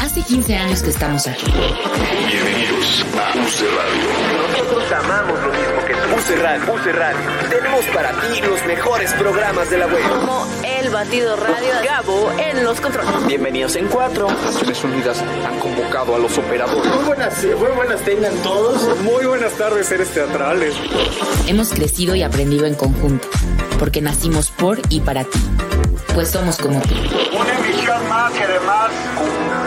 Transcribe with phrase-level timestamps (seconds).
[0.00, 1.44] Hace 15 años que estamos aquí.
[2.30, 4.52] Bienvenidos a UC Radio.
[4.52, 6.14] Nosotros amamos lo mismo que tú.
[6.14, 6.72] UC Radio.
[6.72, 7.20] UC Radio.
[7.50, 10.02] Tenemos para ti los mejores programas de la web.
[10.08, 13.26] Como El Batido Radio, Gabo en los controles.
[13.26, 14.30] Bienvenidos en cuatro.
[14.30, 16.94] Naciones Unidas han convocado a los operadores.
[16.94, 19.00] Muy buenas, muy buenas tengan todos.
[19.00, 20.74] Muy buenas tardes, seres teatrales.
[21.48, 23.28] Hemos crecido y aprendido en conjunto,
[23.80, 25.40] porque nacimos por y para ti.
[26.14, 26.94] Pues somos como tú.
[27.38, 28.90] Una emisión más y además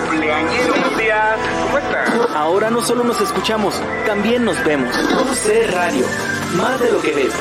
[0.10, 0.70] cumpleañero.
[0.70, 1.38] Buenos días.
[1.72, 2.38] ¿Cómo?
[2.38, 4.96] Ahora no solo nos escuchamos, también nos vemos.
[4.96, 6.06] UC Radio.
[6.56, 7.34] Más de lo que ves.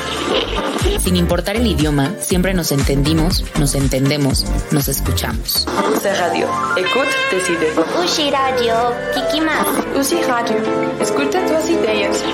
[1.02, 5.66] Sin importar el idioma, siempre nos entendimos, nos entendemos, nos escuchamos.
[5.95, 6.48] UC Radio.
[6.77, 7.75] Écoute tes idées.
[8.05, 9.66] Ushi Radio, Kiki más.
[9.95, 10.56] UC Radio.
[11.00, 12.25] Escucha tus ideas.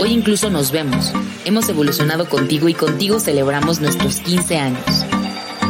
[0.00, 1.12] Hoy incluso nos vemos.
[1.44, 5.06] Hemos evolucionado contigo y contigo celebramos nuestros 15 años.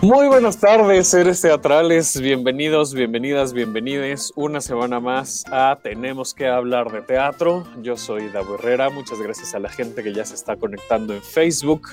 [0.00, 2.20] Muy buenas tardes, seres teatrales.
[2.20, 4.32] Bienvenidos, bienvenidas, bienvenides.
[4.36, 7.66] Una semana más a Tenemos que hablar de teatro.
[7.82, 8.90] Yo soy Davo Herrera.
[8.90, 11.88] Muchas gracias a la gente que ya se está conectando en Facebook,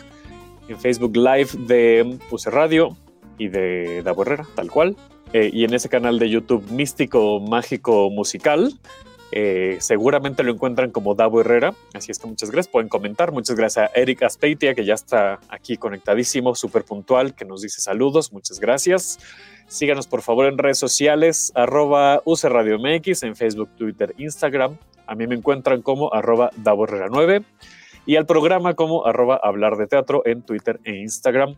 [0.67, 2.95] en Facebook Live de Puse Radio
[3.39, 4.95] y de Davo Herrera, tal cual.
[5.33, 8.71] Eh, y en ese canal de YouTube Místico Mágico Musical.
[9.37, 13.57] Eh, seguramente lo encuentran como Davo Herrera, así es que muchas gracias, pueden comentar, muchas
[13.57, 18.31] gracias a Eric Aspeitia que ya está aquí conectadísimo, súper puntual, que nos dice saludos,
[18.31, 19.19] muchas gracias.
[19.67, 25.15] Síganos por favor en redes sociales, arroba UC Radio MX, en Facebook, Twitter, Instagram, a
[25.15, 27.43] mí me encuentran como arroba Davo Herrera 9
[28.05, 31.55] y al programa como arroba Hablar de Teatro en Twitter e Instagram.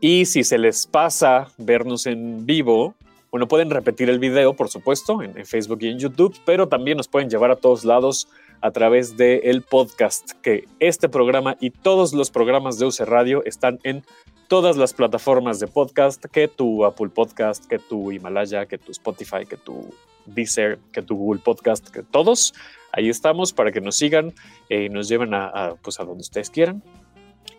[0.00, 2.94] Y si se les pasa vernos en vivo,
[3.30, 7.08] bueno, pueden repetir el video, por supuesto, en, Facebook y en YouTube, pero también nos
[7.08, 8.28] pueden llevar a todos lados
[8.60, 13.44] a través del el podcast, que este programa y todos los programas de UC Radio
[13.44, 14.02] están en
[14.48, 19.44] todas las plataformas de podcast, que tu Apple Podcast, que tu Himalaya, que tu Spotify,
[19.46, 22.54] que tu Deezer, que tu Google Podcast, que todos.
[22.92, 24.32] Ahí estamos para que nos sigan
[24.70, 26.82] eh, y nos lleven a, a, pues a donde ustedes quieran.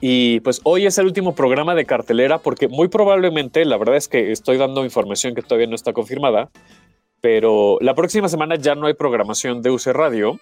[0.02, 4.08] Y pues hoy es el último programa de cartelera porque muy probablemente, la verdad es
[4.08, 6.50] que estoy dando información que todavía no está confirmada,
[7.22, 10.40] pero la próxima semana ya no hay programación de UC Radio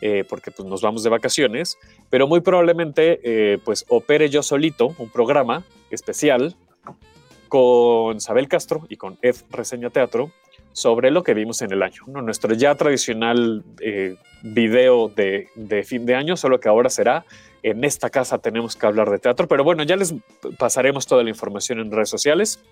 [0.00, 1.76] eh, porque pues nos vamos de vacaciones,
[2.08, 6.56] pero muy probablemente eh, pues opere yo solito un programa especial
[7.48, 10.30] con Sabel Castro y con Ed Reseña Teatro
[10.78, 15.48] sobre lo que vimos en el año, nuestro ya tradicional eh, video de,
[15.84, 17.24] fin de año, solo que ahora será
[17.64, 20.14] en esta casa tenemos que hablar de teatro, pero bueno, ya les
[20.56, 22.62] pasaremos toda la información en redes sociales.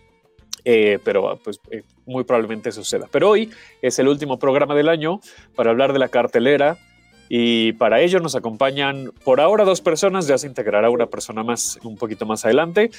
[0.68, 3.06] Eh, pero pues eh, muy probablemente suceda.
[3.12, 3.50] Pero hoy
[3.82, 5.20] es el último programa del año
[5.54, 6.76] para hablar de la cartelera
[7.28, 11.78] y para ello nos acompañan por ahora dos personas, ya se integrará una persona más
[11.84, 12.90] un poquito más adelante,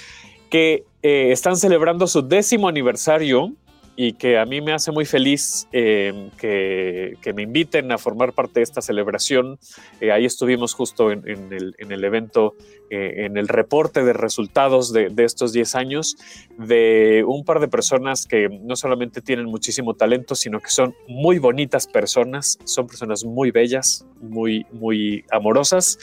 [0.50, 3.54] que están celebrando su décimo aniversario
[4.00, 8.60] y que a mí me hace muy feliz eh, que, me inviten a formar parte
[8.60, 9.58] de esta celebración.
[10.00, 12.54] Eh, ahí estuvimos justo en, el, en el, evento,
[12.92, 16.16] eh, en el reporte de resultados de, de, estos 10 años,
[16.60, 21.40] de un par de personas que no solamente tienen muchísimo talento, sino que son muy
[21.40, 25.98] bonitas personas, son personas muy bellas, muy, muy amorosas.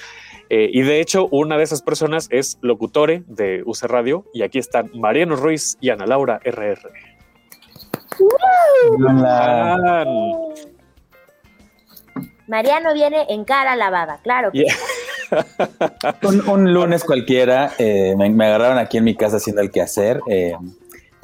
[0.50, 4.90] y de hecho, una de esas personas es locutore de UC Radio, y aquí están
[4.94, 7.13] Mariano Ruiz y Ana Laura RR.
[12.46, 14.50] Mariano viene en cara lavada, claro.
[14.52, 14.74] Que Yeah.
[16.22, 20.20] Un, un lunes cualquiera, eh, me, me agarraron aquí en mi casa haciendo el quehacer.
[20.28, 20.54] Eh,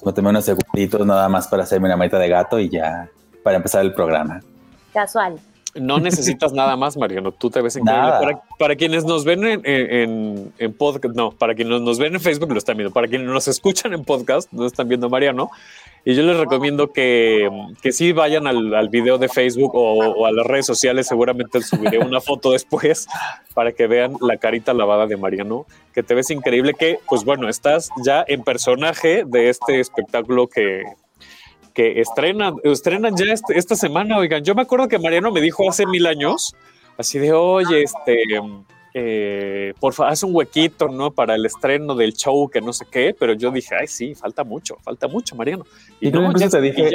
[0.05, 3.09] me tomé unos segunditos nada más para hacerme una maleta de gato y ya
[3.45, 4.41] para empezar el programa.
[4.93, 5.39] casual.
[5.77, 7.31] No necesitas nada más, Mariano.
[7.31, 8.11] Tú te ves increíble.
[8.11, 12.21] Para, para quienes nos ven en, en, en podcast, no, para quienes nos ven en
[12.21, 12.93] Facebook lo están viendo.
[12.93, 15.51] Para quienes nos escuchan en podcast, no están viendo a Mariano.
[16.05, 17.49] Y yo les recomiendo que,
[17.83, 21.07] que sí vayan al, al video de Facebook o, o, a las redes sociales.
[21.07, 23.07] Seguramente subiré una foto después
[23.55, 26.75] para que vean la carita lavada de Mariano, que te ves increíble.
[26.75, 30.85] Que, pues bueno, estás ya en personaje de este espectáculo que,
[31.75, 34.17] que estrenan, estrenan ya este, esta semana.
[34.17, 36.55] Oigan, yo me acuerdo que Mariano me dijo hace mil años,
[36.97, 38.17] así de, oye, este,
[38.95, 41.11] eh, por favor, haz un huequito, ¿no?
[41.11, 44.45] Para el estreno del show, que no sé qué, pero yo dije, ay, sí, falta
[44.45, 45.65] mucho, falta mucho, Mariano.
[46.01, 46.91] Y, no, ya, te dije,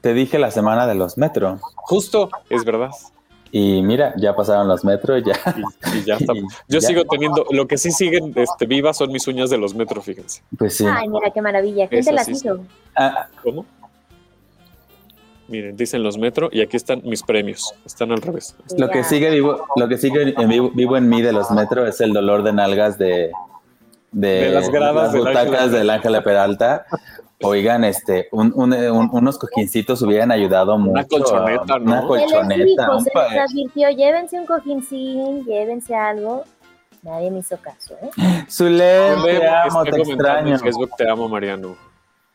[0.00, 1.60] te dije la semana de los metros.
[1.74, 2.90] Justo, es verdad.
[3.52, 5.34] Y mira, ya pasaron los metros, ya.
[5.92, 6.32] Y, ya está.
[6.68, 10.04] Yo sigo teniendo, lo que sí siguen este, vivas son mis uñas de los metros,
[10.04, 10.42] fíjense.
[10.56, 10.86] Pues sí.
[10.88, 11.88] Ay, mira qué maravilla.
[11.88, 12.60] ¿Quién te las hizo?
[12.94, 13.66] Ah, ¿Cómo?
[15.50, 17.74] Miren, dicen los metro y aquí están mis premios.
[17.84, 18.54] Están al revés.
[18.78, 22.00] Lo que sigue vivo, lo que sigue en vivo, en mí de los metro es
[22.00, 23.32] el dolor de nalgas de,
[24.12, 26.86] de, las gradas las butacas del Ángel de Peralta.
[27.42, 28.72] Oigan, este, un, un,
[29.12, 30.92] unos cojincitos hubieran ayudado mucho.
[30.92, 31.84] Una colchoneta, ¿no?
[31.84, 33.00] Una colchoneta.
[33.00, 36.44] se les advirtió, llévense un cojincín, llévense algo.
[37.02, 38.10] Nadie me hizo caso, ¿eh?
[38.48, 40.54] Zulem, te amo, te extraño.
[40.54, 41.74] En Facebook te amo, Mariano.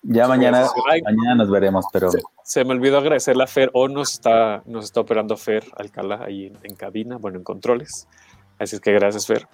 [0.07, 0.67] Ya mañana,
[1.03, 2.09] mañana nos veremos, pero...
[2.43, 6.53] Se, me olvidó agradecerle a Fer, o nos está, nos está operando Fer Alcalá ahí
[6.61, 8.07] en, cabina, bueno, en controles.
[8.59, 9.47] Así es que gracias, Fer.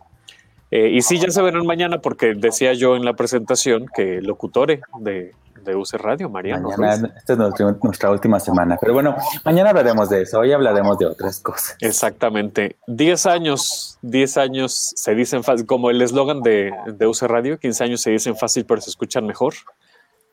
[0.70, 4.82] Eh, y sí, ya se verán mañana porque decía yo en la presentación que locutore
[5.00, 5.34] de,
[5.64, 6.70] de UC Radio, Mariano.
[6.78, 7.40] Mañana, esta es
[7.82, 8.78] nuestra, última semana.
[8.80, 9.16] Pero bueno,
[9.46, 10.40] mañana hablaremos de eso.
[10.40, 11.78] Hoy hablaremos de otras cosas.
[11.80, 12.76] Exactamente.
[12.88, 17.84] 10 años, 10 años se dicen fácil, como el eslogan de, de UC Radio, 15
[17.86, 19.54] años se dicen fácil, pero se escuchan mejor.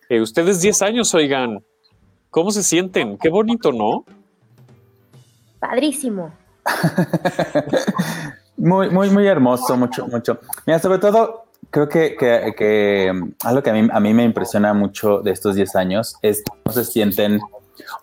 [0.09, 1.63] Eh, ustedes 10 años, oigan,
[2.31, 3.19] ¿cómo se sienten?
[3.19, 4.07] Qué bonito, ¿no?
[5.59, 6.33] Padrísimo.
[8.57, 10.41] muy, muy, muy hermoso, mucho, mucho.
[10.67, 13.13] Mira, sobre todo, creo que, que,
[13.45, 16.75] algo que a mí, a mí me impresiona mucho de estos 10 años es cómo
[16.75, 17.41] se sienten,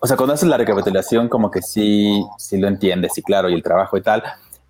[0.00, 3.54] o sea, cuando haces la recapitulación, como que sí, sí lo entiendes, sí, claro, y
[3.54, 4.22] el trabajo y tal,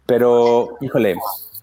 [0.07, 1.17] pero, híjole,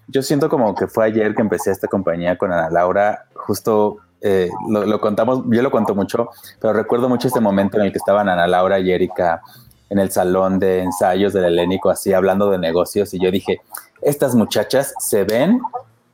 [0.06, 4.48] yo siento como que fue ayer que empecé esta compañía con Ana Laura, justo eh,
[4.68, 8.26] lo, contamos, yo lo cuento mucho, pero recuerdo mucho este momento en el que estaban
[8.26, 9.42] Ana Laura y Erika
[9.90, 13.60] en el salón de ensayos del Helénico, así hablando de negocios, y yo dije,
[14.00, 15.60] estas muchachas se ven,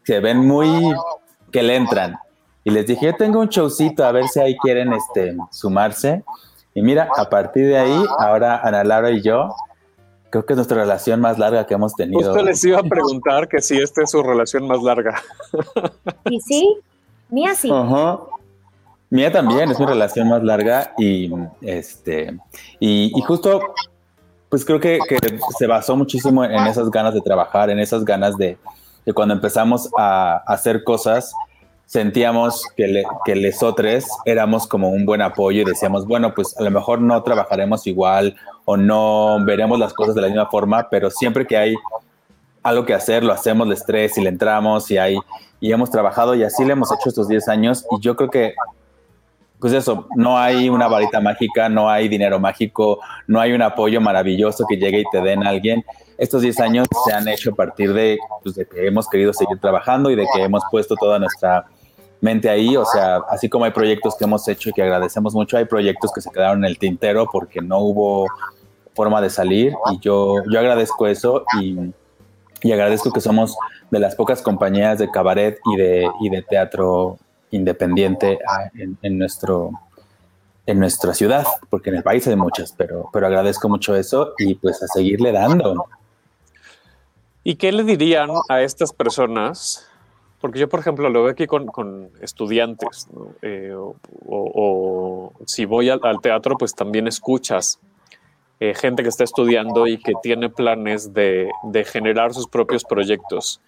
[0.03, 0.93] se ven muy
[1.53, 2.19] que le entran.
[2.65, 6.25] Y les dije, yo tengo un showcito, a ver si ahí quieren este, sumarse.
[6.75, 9.55] Y mira, a partir de ahí, ahora Ana Laura y yo,
[10.31, 12.33] creo que es nuestra relación más larga que hemos tenido.
[12.33, 15.23] Justo les iba a preguntar que si esta es su relación más larga.
[16.29, 16.77] Y sí,
[17.31, 17.71] Mía sí.
[19.11, 21.31] Mía también, es mi relación más larga y
[21.63, 22.39] este
[22.79, 23.61] y, justo
[24.49, 24.99] pues creo que,
[25.59, 28.59] se basó muchísimo en, esas ganas de trabajar, en esas ganas de,
[29.15, 31.33] cuando empezamos a, hacer cosas
[31.87, 36.63] sentíamos que, le, que lesotres éramos como un buen apoyo y decíamos, bueno, pues a
[36.63, 41.11] lo mejor no trabajaremos igual o no veremos las cosas de la misma forma, pero
[41.11, 41.75] siempre que hay
[42.63, 45.17] algo que hacer, lo hacemos, de estrés y le entramos y hay
[45.61, 48.55] y hemos trabajado y así le hemos hecho estos 10 años y yo creo que,
[49.59, 54.01] pues eso, no hay una varita mágica, no hay dinero mágico, no hay un apoyo
[54.01, 55.85] maravilloso que llegue y te den a alguien.
[56.17, 59.59] Estos 10 años se han hecho a partir de, pues, de que hemos querido seguir
[59.59, 61.67] trabajando y de que hemos puesto toda nuestra
[62.23, 65.57] mente ahí, o sea, así como hay proyectos que hemos hecho y que agradecemos mucho,
[65.57, 68.27] hay proyectos que se quedaron en el tintero porque no hubo
[68.95, 71.93] forma de salir y yo, yo agradezco eso y,
[72.63, 73.57] y agradezco que somos
[73.91, 77.19] de las pocas compañías de cabaret y de, y de teatro
[77.51, 79.71] independiente ah, en, nuestro,
[80.67, 84.55] en nuestra ciudad, porque en el país hay muchas, pero, pero agradezco mucho eso y
[84.55, 85.87] pues a seguirle dando.
[87.43, 89.87] ¿Y qué le dirían a estas personas?
[90.41, 93.09] Porque yo, por ejemplo, lo veo aquí con, estudiantes,
[93.43, 97.79] eh, o, si voy al, teatro, pues también escuchas
[98.61, 103.61] eh, gente que está estudiando y que tiene planes de, de generar sus propios proyectos.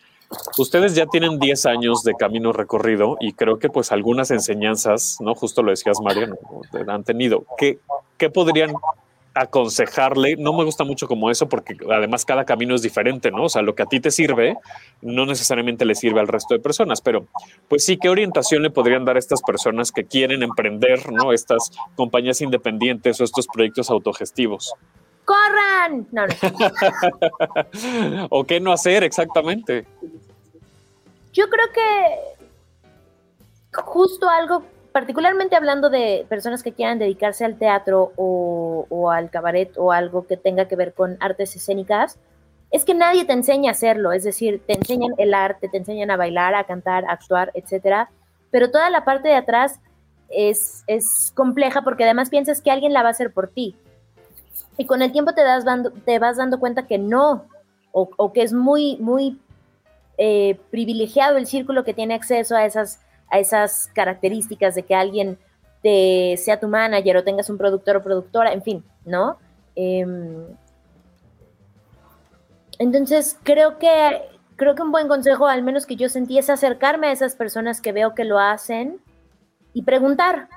[0.58, 5.34] Ustedes ya tienen 10 años de camino recorrido y creo que pues algunas enseñanzas, ¿no?
[5.34, 6.36] Justo lo decías, Mariano,
[6.88, 7.44] han tenido.
[7.58, 7.78] ¿Qué,
[8.16, 8.72] ¿Qué podrían
[9.34, 10.36] aconsejarle?
[10.36, 13.44] No me gusta mucho como eso porque además cada camino es diferente, ¿no?
[13.44, 14.56] O sea, lo que a ti te sirve
[15.00, 17.26] no necesariamente le sirve al resto de personas, pero
[17.68, 21.32] pues sí, ¿qué orientación le podrían dar a estas personas que quieren emprender, ¿no?
[21.32, 24.74] Estas compañías independientes o estos proyectos autogestivos.
[25.24, 26.06] ¡Corran!
[26.10, 26.34] No, no.
[28.30, 29.86] ¿O qué no hacer exactamente?
[31.32, 32.32] Yo creo que
[33.80, 39.92] justo algo, particularmente hablando de personas que quieran dedicarse al teatro o, al cabaret o
[39.92, 42.18] algo que tenga que ver con artes escénicas,
[42.70, 46.10] es que nadie te enseña a hacerlo, es decir, te enseñan el arte, te enseñan
[46.10, 48.10] a bailar, a cantar, a actuar, etcétera,
[48.50, 49.80] pero toda la parte de atrás
[50.28, 50.84] es,
[51.34, 53.76] compleja porque además piensas que alguien la va a hacer por ti.
[54.78, 55.64] Y con el tiempo te, das
[56.04, 57.46] te vas dando cuenta que no,
[57.92, 59.38] o, o que es muy, muy
[60.18, 63.00] eh, privilegiado el círculo que tiene acceso a esas,
[63.32, 65.38] a esas características de que alguien
[65.82, 69.38] te, sea tu manager o tengas un productor o productora, en fin, ¿no?
[69.74, 70.44] Em,
[72.78, 74.22] entonces creo que
[74.56, 77.80] creo que un buen consejo, al menos que yo sentí, es acercarme a esas personas
[77.80, 79.00] que veo que lo hacen
[79.72, 80.48] y preguntar,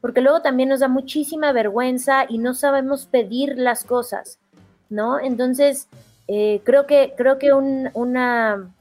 [0.00, 4.40] porque luego también nos da muchísima vergüenza y no sabemos pedir las cosas,
[4.88, 5.20] ¿no?
[5.20, 5.86] Entonces,
[6.28, 8.72] eh, creo que, creo que una,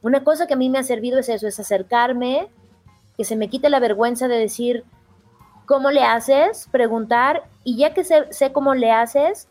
[0.00, 2.48] una cosa que a mí me ha servido es eso, es acercarme,
[3.20, 4.82] que se me quite la vergüenza de decir,
[5.66, 6.66] ¿cómo le haces?
[6.72, 9.46] Preguntar, y ya que sé, sé cómo le haces,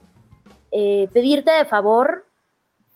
[0.71, 2.25] eh, pedirte de favor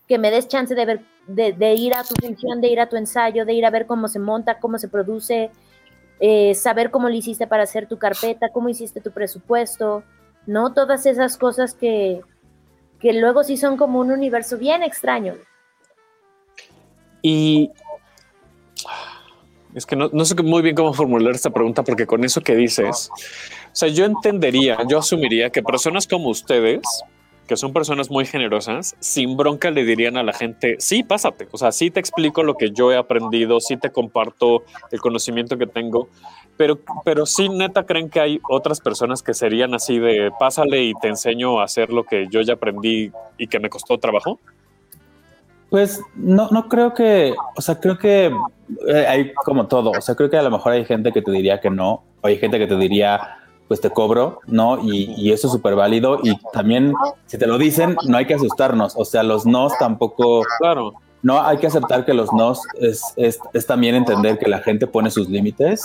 [0.08, 2.96] que me des chance de, ver, de, ir a tu función, de ir a tu
[2.96, 5.51] ensayo, de ir a ver cómo se monta, cómo se produce,
[6.20, 10.03] eh, saber cómo le hiciste para hacer tu carpeta, cómo hiciste tu presupuesto,
[10.48, 10.74] ¿no?
[10.74, 12.22] Todas esas cosas que,
[13.00, 15.36] que luego sí son como un universo bien extraño.
[17.22, 17.70] Y
[19.75, 22.56] es que no, no, sé muy bien cómo formular esta pregunta porque con eso que
[22.56, 26.82] dices, o sea, yo entendería, yo asumiría que personas como ustedes,
[27.48, 31.58] que son personas muy generosas, sin bronca le dirían a la gente, sí, pásate, o
[31.58, 35.68] sea, sí te explico lo que yo he aprendido, sí te comparto el conocimiento que
[35.68, 36.08] tengo,
[36.56, 40.94] pero, pero sí neta creen que hay otras personas que serían así de, pásale y
[40.94, 44.39] te enseño a hacer lo que yo ya aprendí y que me costó trabajo.
[45.74, 48.32] Pues no, no creo que, o sea, creo que
[48.88, 51.32] eh, hay como todo, o sea, creo que a lo mejor hay gente que te
[51.32, 54.77] diría que no, o hay gente que te diría, pues te cobro, ¿no?
[54.84, 56.20] Y, eso es súper válido.
[56.22, 56.94] Y también,
[57.25, 58.94] si te lo dicen, no hay que asustarnos.
[58.96, 60.44] O sea, los nos tampoco.
[60.60, 60.94] Claro.
[61.24, 64.86] No hay que aceptar que los nos es, es, es también entender que la gente
[64.86, 65.84] pone sus límites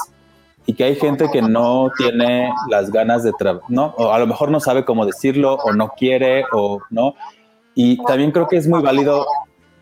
[0.66, 3.94] y que hay gente que no tiene las ganas de trabajar, ¿no?
[3.96, 7.14] O a lo mejor no sabe cómo decirlo o no quiere o no.
[7.74, 9.24] Y también creo que es muy válido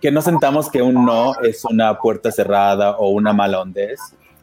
[0.01, 3.65] que no sentamos que un no es una puerta cerrada o una mala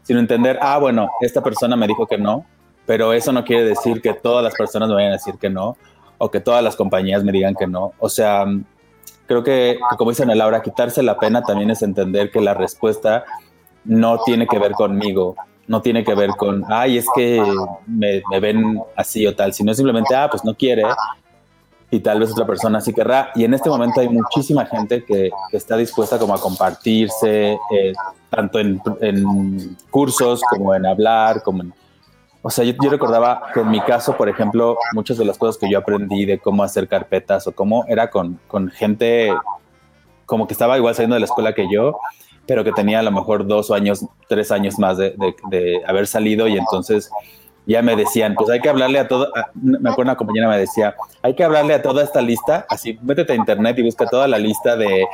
[0.01, 2.45] sino entender, ah, bueno, esta persona me dijo que no,
[2.85, 5.77] pero eso no quiere decir que todas las personas me vayan a decir que no
[6.17, 7.93] o que todas las compañías me digan que no.
[7.99, 8.45] O sea,
[9.27, 13.23] creo que, como dicen Laura, quitarse la pena también es entender que la respuesta
[13.85, 15.35] no tiene que ver conmigo,
[15.67, 17.41] no tiene que ver con, ay, es que
[17.87, 20.83] me, ven así o tal, sino simplemente, ah, pues no quiere
[21.93, 23.31] y tal vez otra persona sí querrá.
[23.35, 27.93] Y en este momento hay muchísima gente que, está dispuesta como a compartirse, eh,
[28.29, 31.73] tanto en, en cursos como en hablar, como en
[32.45, 35.69] o sea, yo, recordaba que en mi caso, por ejemplo, muchas de las cosas que
[35.71, 39.33] yo aprendí de cómo hacer carpetas o cómo era con, con gente
[40.25, 41.97] como que estaba igual saliendo de la escuela que yo,
[42.45, 45.15] pero que tenía a lo mejor dos años, tres años más de,
[45.49, 47.09] de, haber salido y entonces
[47.65, 50.95] ya me decían, pues hay que hablarle a todo, me acuerdo una compañera me decía,
[51.21, 54.37] hay que hablarle a toda esta lista, así métete a internet y busca toda la
[54.37, 55.05] lista de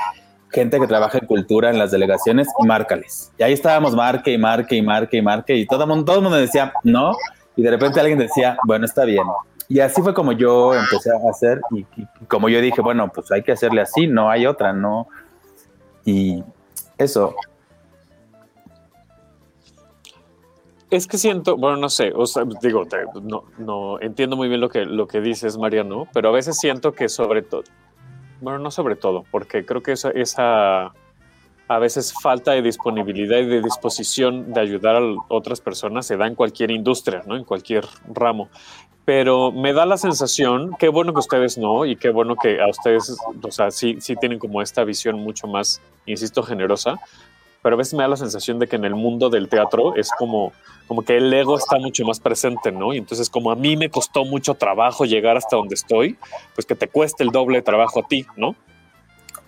[0.51, 3.32] gente que trabaja en cultura en las delegaciones y márcales.
[3.38, 6.18] Y ahí estábamos, marque y marque y marque y marque, y todo el mundo, todo
[6.18, 7.13] el mundo decía no,
[7.56, 9.25] y de repente alguien decía, bueno, está bien.
[9.68, 11.86] Y así fue como yo empecé a hacer, y,
[12.27, 15.08] como yo dije, bueno, pues hay que hacerle así, no hay otra, no.
[16.06, 16.44] Y
[16.98, 17.36] eso.
[20.89, 22.84] Es que siento, bueno, no sé, o sea, digo,
[23.22, 26.93] no, no entiendo muy bien lo que, lo que dices, Mariano, pero a veces siento
[26.93, 27.63] que sobre todo,
[28.41, 30.91] bueno, no sobre todo, porque creo que esa, esa
[31.69, 36.25] a veces falta de disponibilidad y de disposición de ayudar a otras personas se da
[36.25, 37.36] en cualquier industria, ¿no?
[37.36, 38.50] En cualquier ramo.
[39.05, 42.67] Pero me da la sensación, qué bueno que ustedes no, y qué bueno que a
[42.67, 47.00] ustedes, o sea, sí, sí tienen como esta visión mucho más, insisto, generosa,
[47.62, 50.10] pero a veces me da la sensación de que en el mundo del teatro es
[50.18, 50.54] como,
[50.88, 52.94] como que el ego está mucho más presente, ¿no?
[52.94, 56.18] Y entonces como a mí me costó mucho trabajo llegar hasta donde estoy,
[56.56, 58.56] pues que te cueste el doble de trabajo a ti, ¿no?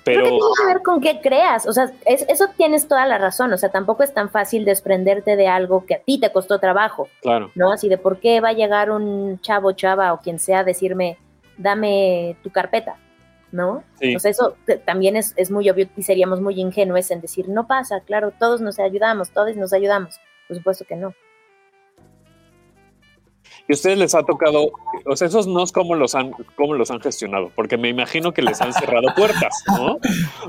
[0.04, 0.24] Pero...
[0.24, 3.70] tiene que ver con qué creas, o sea, eso tienes toda la razón, o sea,
[3.70, 7.08] tampoco es tan fácil desprenderte de algo que a ti te costó trabajo.
[7.22, 7.52] Claro.
[7.54, 7.72] ¿No?
[7.72, 11.18] Así de por qué va a llegar un chavo, chava o quien sea a decirme,
[11.58, 12.98] dame tu carpeta.
[13.52, 13.84] ¿No?
[14.00, 14.16] Sí.
[14.24, 14.56] eso
[14.86, 18.80] también es, muy obvio y seríamos muy ingenuos en decir, no pasa, claro, todos nos
[18.80, 20.20] ayudamos, todos nos ayudamos.
[20.48, 21.14] Por supuesto que no.
[23.68, 24.72] ¿Y a ustedes les ha tocado,
[25.06, 27.52] o sea, esos no cómo los han, cómo los han gestionado?
[27.56, 30.00] Porque me imagino que les han cerrado puertas, ¿no?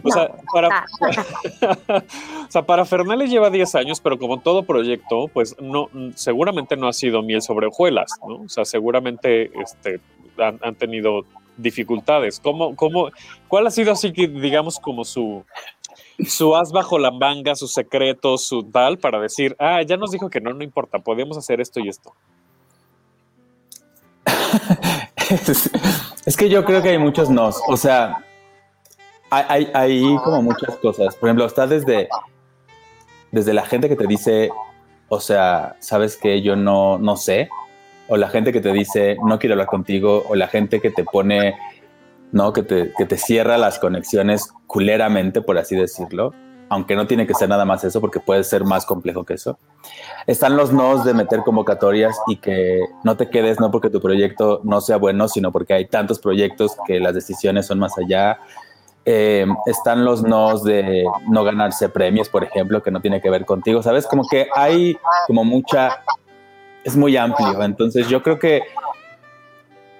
[0.02, 0.84] O, sea, para,
[2.48, 6.88] o sea, para Fernández lleva 10 años, pero como todo proyecto, pues no, seguramente no
[6.88, 8.42] ha sido miel sobre hojuelas, ¿no?
[8.42, 10.00] O sea, seguramente este,
[10.38, 11.24] han, han tenido
[11.56, 12.40] dificultades?
[12.40, 13.10] ¿Cómo, cómo,
[13.48, 15.44] ¿Cuál ha sido así que, digamos, como su,
[16.26, 20.30] su as bajo la manga, sus secretos, su tal, para decir, ah, ya nos dijo
[20.30, 22.14] que no, no importa, podemos hacer esto y esto?
[26.26, 27.60] es, que yo creo que hay muchos nos.
[27.66, 28.24] O sea,
[29.30, 31.16] hay, hay, como muchas cosas.
[31.16, 32.08] Por ejemplo, está desde,
[33.30, 34.50] desde la gente que te dice,
[35.08, 37.48] o sea, sabes que yo no, no sé,
[38.12, 41.02] o la gente que te dice no quiero hablar contigo, o la gente que te
[41.02, 41.54] pone
[42.30, 42.52] ¿no?
[42.52, 46.34] Que te, que te cierra las conexiones culeramente, por así decirlo,
[46.68, 49.58] aunque no tiene que ser nada más eso, porque puede ser más complejo que eso.
[50.26, 54.60] Están los nos de meter convocatorias y que no te quedes, no porque tu proyecto
[54.64, 58.38] no sea bueno, sino porque hay tantos proyectos que las decisiones son más allá.
[59.04, 63.44] Eh, están los nos de no ganarse premios, por ejemplo, que no tiene que ver
[63.44, 64.06] contigo, ¿sabes?
[64.06, 66.02] Como que hay como mucha,
[66.84, 68.62] es muy amplio, entonces yo creo que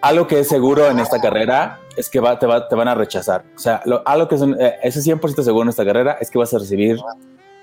[0.03, 2.95] algo que es seguro en esta carrera es que va, te, va, te van a
[2.95, 3.45] rechazar.
[3.55, 6.53] O sea, algo que es, eh, es 100% seguro en esta carrera es que vas
[6.53, 6.99] a recibir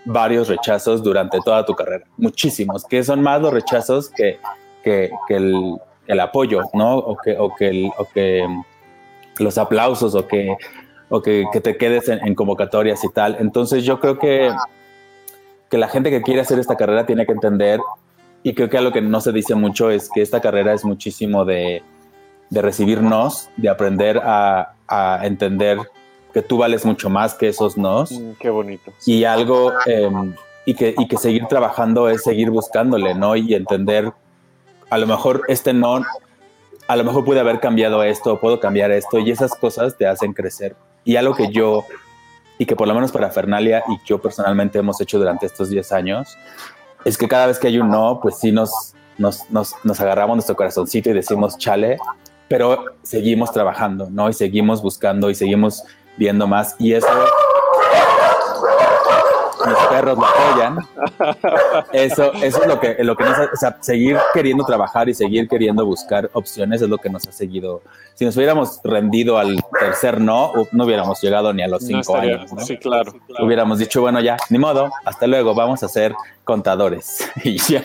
[0.05, 2.05] varios rechazos durante toda tu carrera.
[2.17, 4.39] Muchísimos, que son más los rechazos que,
[4.83, 6.97] que, el, el, apoyo, ¿no?
[6.97, 10.55] O que, o que, que los aplausos o que,
[11.09, 13.35] o que, que te quedes en, en, convocatorias y tal.
[13.39, 14.51] Entonces yo creo que,
[15.69, 17.81] que la gente que quiere hacer esta carrera tiene que entender,
[18.43, 21.45] y creo que algo que no se dice mucho es que esta carrera es muchísimo
[21.45, 21.83] de
[22.49, 25.77] de recibirnos, de aprender a, a, entender
[26.33, 28.11] que tú vales mucho más que esos nos.
[28.11, 28.91] Mm, qué bonito.
[29.05, 30.09] Y algo, eh,
[30.65, 33.35] y, que, y que seguir trabajando es seguir buscándole, ¿no?
[33.35, 34.11] Y entender,
[34.89, 36.03] a lo mejor este no,
[36.87, 40.33] a lo mejor pude haber cambiado esto, puedo cambiar esto, y esas cosas te hacen
[40.33, 40.75] crecer.
[41.03, 41.85] Y algo que yo,
[42.57, 45.91] y que por lo menos para Fernalia y yo personalmente hemos hecho durante estos 10
[45.91, 46.37] años,
[47.05, 50.35] es que cada vez que hay un no, pues sí nos, nos, nos, nos agarramos
[50.35, 51.97] nuestro corazoncito y decimos, chale,
[52.47, 54.29] pero seguimos trabajando, ¿no?
[54.29, 55.83] Y seguimos buscando y seguimos
[56.17, 56.75] viendo más.
[56.79, 57.07] Y eso,
[59.89, 60.79] perros lo apoyan.
[61.91, 65.47] Eso, eso es lo que, lo que nos o sea, seguir queriendo trabajar y seguir
[65.47, 67.81] queriendo buscar opciones es lo que nos ha seguido.
[68.13, 72.21] Si nos hubiéramos rendido al tercer no, no hubiéramos llegado ni a los cinco no
[72.21, 72.53] años.
[72.53, 72.61] ¿no?
[72.61, 73.45] Sí, claro, claro.
[73.45, 77.29] Hubiéramos dicho, bueno, ya, ni modo, hasta luego, vamos a ser contadores.
[77.43, 77.83] y ya.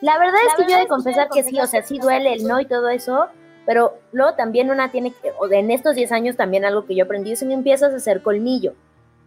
[0.00, 2.46] La verdad es que yo he de confesar que sí, o sea, sí duele el
[2.46, 3.26] no y todo eso,
[3.66, 7.04] pero luego también una tiene que, o en estos 10 años también algo que yo
[7.04, 8.72] aprendí es que empiezas a hacer colmillo,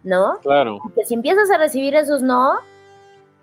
[0.04, 0.38] ¿no?
[0.42, 0.78] Claro.
[0.94, 2.60] Que si empiezas a recibir esos no,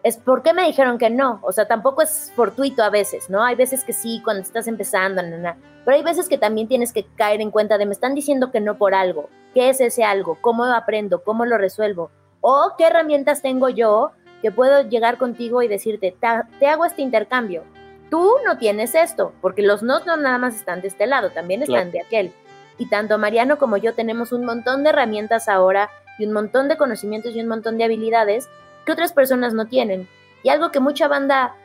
[0.04, 3.44] es porque me dijeron que no, o sea, tampoco es fortuito a veces, ¿no?
[3.44, 7.06] Hay veces que sí, cuando estás empezando, na, pero hay veces que también tienes que
[7.16, 10.38] caer en cuenta de me están diciendo que no por algo, ¿qué es ese algo?
[10.42, 11.24] ¿Cómo aprendo?
[11.24, 12.10] ¿Cómo lo resuelvo?
[12.40, 16.28] ¿O qué herramientas tengo yo que puedo llegar contigo y decirte, te,
[16.60, 17.64] te, hago este intercambio.
[18.10, 21.62] Tú no tienes esto, porque los no no nada más están de este lado, también
[21.62, 21.92] están claro.
[21.92, 22.34] de aquel.
[22.78, 25.90] Y tanto Mariano como yo tenemos un montón de herramientas ahora
[26.22, 28.50] y un montón de conocimientos y un montón de habilidades
[28.86, 30.08] que otras personas no tienen.
[30.44, 31.56] Y algo que mucha banda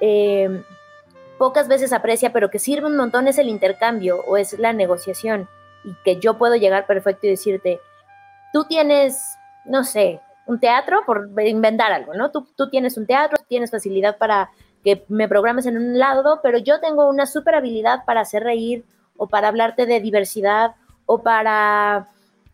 [0.00, 0.62] eh,
[1.38, 5.48] pocas veces aprecia, pero que sirve un montón es el intercambio o es la negociación.
[5.84, 7.80] Y que yo puedo llegar perfecto y decirte,
[8.52, 12.30] tú tienes, no sé, un teatro, por inventar algo, ¿no?
[12.30, 14.50] Tú, tú, tienes un teatro, tienes facilidad para
[14.84, 18.84] que me programes en un lado, pero yo tengo una super habilidad para hacer reír
[19.16, 20.74] o para hablarte de diversidad
[21.06, 22.08] o para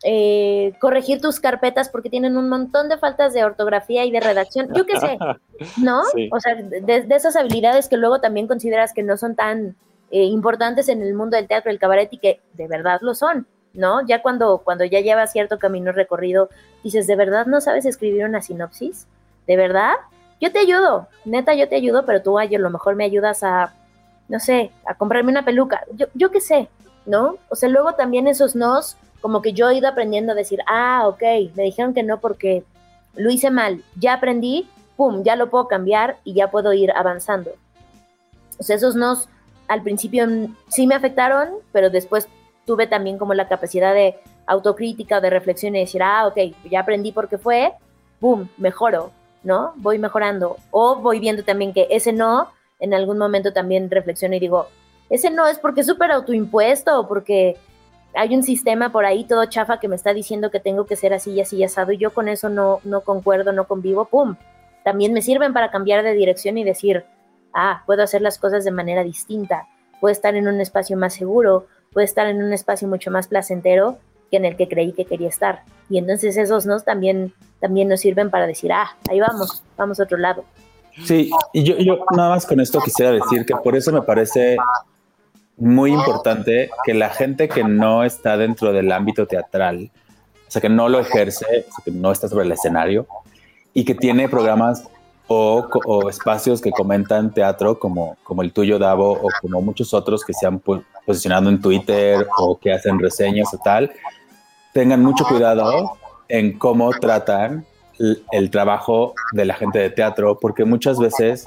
[0.04, 4.68] eh, corregir tus carpetas porque tienen un montón de faltas de ortografía y de redacción,
[4.74, 5.18] yo qué sé,
[5.76, 6.04] ¿no?
[6.14, 6.28] Sí.
[6.32, 9.76] O sea, de, de, esas habilidades que luego también consideras que no son tan
[10.10, 13.46] eh, importantes en el mundo del teatro, del cabaret y que de verdad lo son.
[13.74, 14.04] ¿no?
[14.06, 16.48] Ya cuando, cuando ya llevas cierto camino recorrido,
[16.82, 19.06] dices, ¿de verdad no sabes escribir una sinopsis?
[19.46, 19.92] ¿De verdad?
[20.40, 23.74] Yo te ayudo, neta, yo te ayudo, pero tú a lo mejor me ayudas a,
[24.28, 25.84] no sé, a comprarme una peluca.
[25.94, 26.68] Yo, yo qué sé,
[27.06, 27.36] ¿no?
[27.48, 31.04] O sea, luego también esos nos, como que yo he ido aprendiendo a decir, ah,
[31.06, 31.22] ok,
[31.54, 32.64] me dijeron que no porque
[33.14, 37.52] lo hice mal, ya aprendí, pum, ya lo puedo cambiar y ya puedo ir avanzando.
[38.58, 39.28] O sea, esos nos
[39.68, 40.26] al principio
[40.68, 42.26] sí me afectaron, pero después
[42.64, 47.12] tuve también como la capacidad de autocrítica, de reflexión y decir, ah, ok, ya aprendí
[47.12, 47.72] por qué fue,
[48.20, 49.74] boom, mejoro, ¿no?
[49.76, 50.56] Voy mejorando.
[50.70, 52.48] O voy viendo también que ese no,
[52.80, 54.68] en algún momento también reflexiono y digo,
[55.10, 57.56] ese no es porque es súper autoimpuesto o porque
[58.14, 61.12] hay un sistema por ahí todo chafa que me está diciendo que tengo que ser
[61.12, 64.36] así y así y asado y yo con eso no, no concuerdo, no convivo, pum.
[64.84, 67.04] También me sirven para cambiar de dirección y decir,
[67.52, 69.68] ah, puedo hacer las cosas de manera distinta,
[70.00, 73.98] puedo estar en un espacio más seguro, puede estar en un espacio mucho más placentero
[74.30, 75.62] que en el que creí que quería estar.
[75.88, 80.04] Y entonces esos nos también, también nos sirven para decir, ah, ahí vamos, vamos a
[80.04, 80.44] otro lado.
[81.04, 84.56] Sí, y yo, yo nada más con esto quisiera decir que por eso me parece
[85.58, 89.90] muy importante que la gente que no está dentro del ámbito teatral,
[90.46, 93.06] o sea, que no lo ejerce, o sea, que no está sobre el escenario
[93.74, 94.84] y que tiene programas
[95.26, 100.32] o, espacios que comentan teatro como, como el tuyo, Davo, o como muchos otros que
[100.32, 100.58] se han
[101.04, 103.92] posicionado en Twitter o que hacen reseñas o tal,
[104.72, 107.66] tengan mucho cuidado en cómo tratan
[107.98, 111.46] el, el trabajo de la gente de teatro, porque muchas veces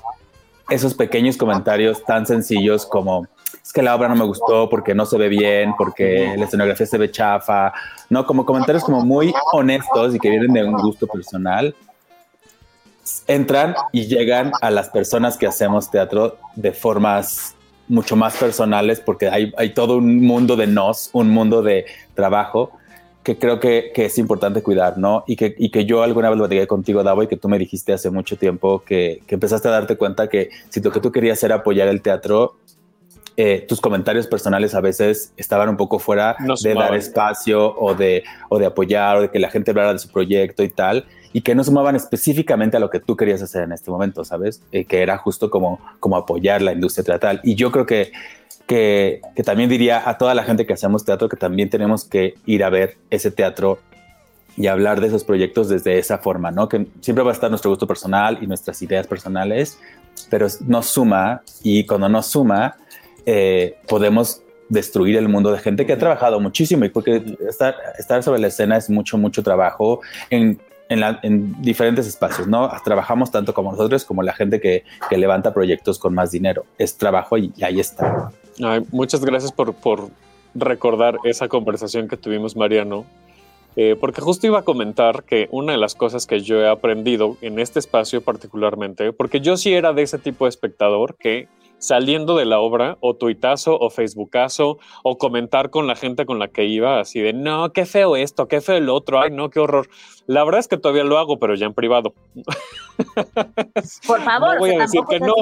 [0.70, 3.28] esos pequeños comentarios tan sencillos como
[3.64, 6.86] es que la obra no me gustó porque no se ve bien, porque la escenografía
[6.86, 7.74] se ve chafa,
[8.10, 8.26] ¿no?
[8.26, 11.76] Como comentarios como muy honestos y que vienen de un gusto personal,
[13.28, 17.56] entran y llegan a las personas que hacemos teatro de formas
[17.88, 22.72] mucho más personales porque hay, hay todo un mundo de nos, un mundo de trabajo
[23.24, 25.24] que creo que, que, es importante cuidar, ¿no?
[25.28, 27.60] Y que, y que yo alguna vez lo dije contigo, Davo, y que tú me
[27.60, 31.12] dijiste hace mucho tiempo que, que, empezaste a darte cuenta que si lo que tú
[31.12, 32.56] querías era apoyar el teatro,
[33.38, 38.24] eh, tus comentarios personales a veces estaban un poco fuera de dar espacio o de,
[38.50, 41.42] o de apoyar o de que la gente hablara de su proyecto y tal, y
[41.42, 44.62] que no sumaban específicamente a lo que tú querías hacer en este momento, ¿sabes?
[44.72, 47.40] Eh, que era justo como, como apoyar la industria teatral.
[47.44, 48.12] Y yo creo que
[48.72, 52.64] que, también diría a toda la gente que hacemos teatro que también tenemos que ir
[52.64, 53.80] a ver ese teatro
[54.56, 56.70] y hablar de esos proyectos desde esa forma, ¿no?
[56.70, 59.78] Que siempre va a estar nuestro gusto personal y nuestras ideas personales,
[60.30, 62.78] pero nos suma y cuando nos suma
[63.26, 68.24] eh, podemos destruir el mundo de gente que ha trabajado muchísimo y porque estar, estar
[68.24, 70.60] sobre la escena es mucho, mucho trabajo en
[70.92, 72.70] en, diferentes espacios, ¿no?
[72.84, 76.66] Trabajamos tanto como nosotros como la gente que, que levanta proyectos con más dinero.
[76.78, 78.32] Es trabajo y, ahí está.
[78.92, 80.10] muchas gracias por, por,
[80.54, 83.06] recordar esa conversación que tuvimos, Mariano.
[83.78, 87.38] Eh, porque justo iba a comentar que una de las cosas que yo he aprendido
[87.40, 91.48] en este espacio particularmente, porque yo sí era de ese tipo de espectador que
[91.82, 96.48] saliendo de la obra, o tuitazo, o facebookazo, o comentar con la gente con la
[96.48, 99.60] que iba, así de, no, qué feo esto, qué feo el otro, ay, no, qué
[99.60, 99.90] horror.
[100.28, 102.14] La verdad es que todavía lo hago, pero ya en privado.
[104.08, 105.34] Por favor, no voy a decir que no.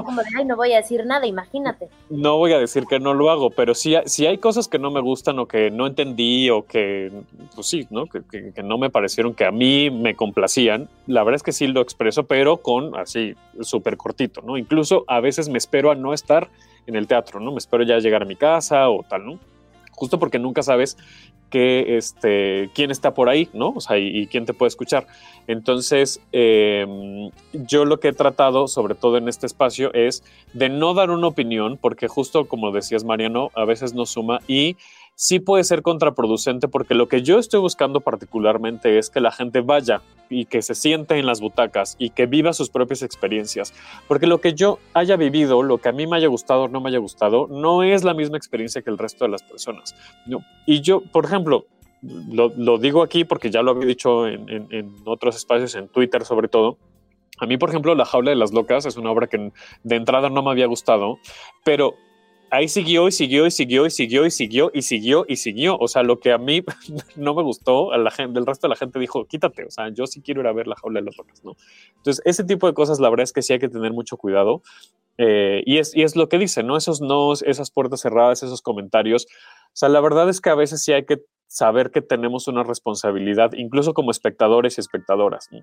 [0.45, 1.89] no voy a decir nada, imagínate.
[2.09, 4.91] No voy a decir que no lo hago, pero si, si hay cosas que no
[4.91, 7.11] me gustan o que no entendí o que,
[7.55, 8.05] pues sí, ¿no?
[8.07, 8.21] Que,
[8.53, 11.81] que no me parecieron que a mí me complacían, la verdad es que sí lo
[11.81, 14.57] expreso, pero con así, súper cortito, ¿no?
[14.57, 16.49] Incluso a veces me espero a no estar
[16.87, 17.51] en el teatro, ¿no?
[17.51, 19.39] Me espero ya llegar a mi casa o tal, ¿no?
[19.99, 20.97] Justo porque nunca sabes
[21.49, 23.73] que, este, quién está por ahí, ¿no?
[23.75, 25.07] O sea, y, quién te puede escuchar.
[25.45, 30.93] Entonces, em, yo lo que he tratado, sobre todo en este espacio, es de no
[30.93, 34.77] dar una opinión, porque justo como decías, Mariano, a veces no suma y
[35.19, 39.59] sí puede ser contraproducente porque lo que yo estoy buscando particularmente es que la gente
[39.59, 43.73] vaya y que se siente en las butacas y que viva sus propias experiencias.
[44.07, 46.79] Porque lo que yo haya vivido, lo que a mí me haya gustado o no
[46.79, 49.93] me haya gustado, no es la misma experiencia que el resto de las personas.
[50.25, 50.39] No.
[50.65, 51.65] Y yo, por ejemplo,
[52.01, 56.47] lo, digo aquí porque ya lo había dicho en, en otros espacios, en Twitter sobre
[56.47, 56.77] todo,
[57.41, 59.51] a mí, por ejemplo, La Jaula de las Locas es una obra que
[59.83, 61.19] de entrada no me había gustado,
[61.65, 61.95] pero
[62.51, 65.77] ahí siguió y siguió y siguió y siguió y siguió y siguió y siguió.
[65.77, 66.63] O sea, lo que a mí
[67.15, 69.65] no me gustó, a la gente, el resto de la gente dijo, quítate.
[69.65, 71.55] O sea, yo sí quiero ir a ver la jaula de las rocas, ¿no?
[71.97, 74.61] Entonces, ese tipo de cosas, la verdad es que sí hay que tener mucho cuidado.
[75.17, 76.77] Eh, y, es, y es lo que dice, ¿no?
[76.77, 79.27] Esos no, esas puertas cerradas, esos comentarios.
[79.67, 82.63] O sea, la verdad es que a veces sí hay que saber que tenemos una
[82.63, 85.49] responsabilidad, incluso como espectadores y espectadoras.
[85.51, 85.59] ¿no?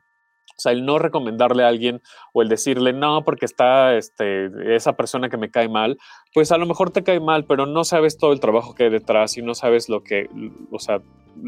[0.57, 2.01] O sea, el no recomendarle a alguien
[2.33, 5.99] o el decirle, no, porque está este, esa persona que me cae mal,
[6.33, 8.91] pues a lo mejor te cae mal, pero no sabes todo el trabajo que hay
[8.91, 10.29] detrás y no sabes lo que,
[10.71, 11.01] o sea,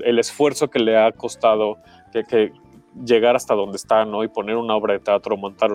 [0.05, 1.79] el esfuerzo que le ha costado
[2.13, 2.53] que, que
[3.05, 4.25] llegar hasta donde está, ¿no?
[4.25, 5.71] Y poner una obra de teatro, montar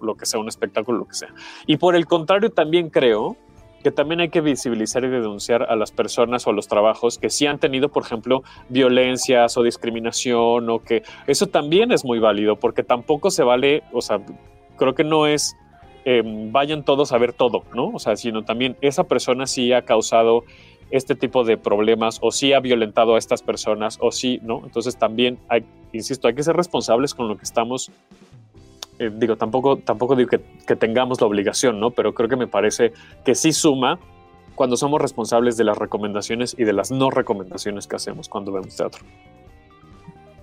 [0.00, 1.34] lo que sea, un espectáculo, lo que sea.
[1.66, 3.36] Y por el contrario, también creo
[3.84, 7.28] que también hay que visibilizar y denunciar a las personas o a los trabajos que
[7.28, 12.56] sí han tenido, por ejemplo, violencias o discriminación o que eso también es muy válido
[12.56, 14.20] porque tampoco se vale, o sea,
[14.78, 15.54] creo que no es
[16.06, 17.88] em, vayan todos a ver todo, ¿no?
[17.88, 20.44] O sea, sino también esa persona sí ha causado
[20.90, 24.62] este tipo de problemas o sí ha violentado a estas personas o sí, ¿no?
[24.64, 27.90] Entonces también hay, insisto, hay que ser responsables con lo que estamos
[28.98, 31.90] eh, digo, tampoco, tampoco digo que, que, tengamos la obligación, ¿no?
[31.90, 32.92] Pero creo que me parece
[33.24, 33.98] que sí suma
[34.54, 38.76] cuando somos responsables de las recomendaciones y de las no recomendaciones que hacemos cuando vemos
[38.76, 39.04] teatro.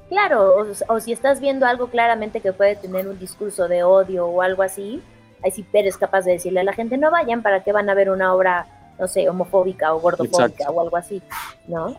[0.10, 0.56] Claro,
[0.90, 4.62] o, si estás viendo algo claramente que puede tener un discurso de odio o algo
[4.62, 5.02] así,
[5.42, 7.94] ahí sí eres capaz de decirle a la gente, no vayan, ¿para qué van a
[7.94, 8.68] ver una obra,
[9.00, 11.22] no sé, homofóbica o gordofóbica o algo así,
[11.68, 11.96] ¿no?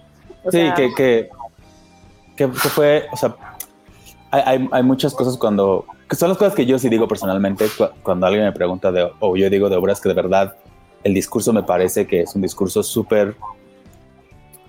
[0.50, 1.30] sí, que, que,
[2.36, 3.34] que, fue, o sea,
[4.30, 7.66] hay, hay, muchas cosas cuando son las cosas que yo sí digo personalmente
[8.02, 10.56] cuando alguien me pregunta de, o yo digo de obras que de verdad
[11.04, 13.36] el discurso me parece que es un discurso súper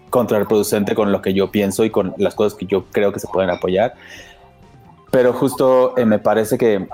[0.10, 3.28] contraproducente con lo que yo pienso y con las cosas que yo creo que se
[3.28, 3.96] pueden apoyar.
[5.12, 6.88] Pero justo eh, me parece que,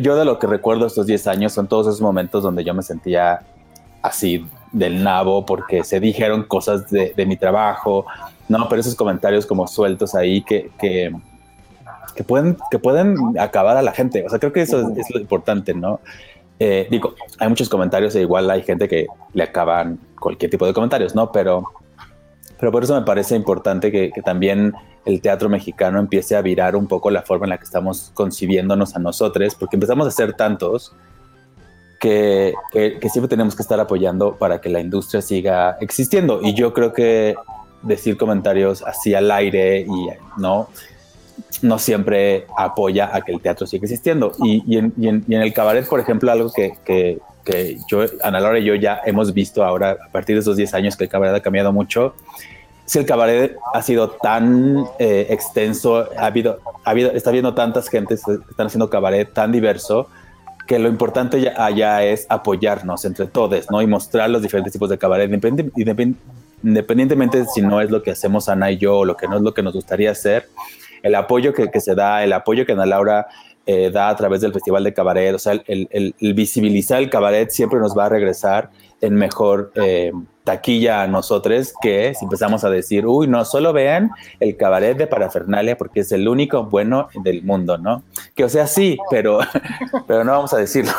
[0.00, 2.82] yo de lo que recuerdo estos 10 años son todos esos momentos donde yo me
[2.82, 3.42] sentía
[4.02, 8.06] así del nabo porque se dijeron cosas de, de mi trabajo,
[8.48, 11.12] no, pero esos comentarios como sueltos ahí que, que
[12.14, 14.24] que pueden, que pueden acabar a la gente.
[14.26, 16.00] O sea, creo que eso es, lo importante, ¿no?
[16.58, 20.72] eh, digo, hay muchos comentarios e igual hay gente que le acaban cualquier tipo de
[20.72, 21.32] comentarios, ¿no?
[21.32, 21.64] Pero,
[22.58, 24.72] pero por eso me parece importante que, también
[25.04, 28.96] el teatro mexicano empiece a virar un poco la forma en la que estamos concibiéndonos
[28.96, 30.94] a nosotros, porque empezamos a ser tantos
[32.00, 36.40] que, que, siempre tenemos que estar apoyando para que la industria siga existiendo.
[36.42, 37.34] Y yo creo que
[37.82, 40.68] decir comentarios así al aire y no
[41.62, 44.32] no siempre apoya a que el teatro siga existiendo.
[44.42, 49.00] Y, en, el cabaret, por ejemplo, algo que, que, yo, Ana Laura y yo ya
[49.04, 52.14] hemos visto ahora, a partir de esos 10 años que el cabaret ha cambiado mucho,
[52.86, 57.88] si el cabaret ha sido tan eh, extenso, ha habido, ha habido, está viendo tantas
[57.88, 60.08] gentes que están haciendo cabaret tan diverso,
[60.66, 63.82] que lo importante ya, allá es apoyarnos entre todos, ¿no?
[63.82, 65.30] Y mostrar los diferentes tipos de cabaret,
[66.62, 69.42] independientemente si no es lo que hacemos Ana y yo o lo que no es
[69.42, 70.48] lo que nos gustaría hacer,
[71.04, 73.28] el apoyo que, se da, el apoyo que Ana Laura
[73.66, 77.78] eh, da a través del Festival de Cabaret, o sea, el, visibilizar el cabaret siempre
[77.78, 78.70] nos va a regresar
[79.02, 80.12] en mejor eh,
[80.44, 85.06] taquilla a nosotros que si empezamos a decir, uy, no, solo vean el cabaret de
[85.06, 88.02] parafernalia porque es el único bueno del mundo, ¿no?
[88.34, 89.40] Que o sea, sí, pero,
[90.06, 90.92] pero no vamos a decirlo.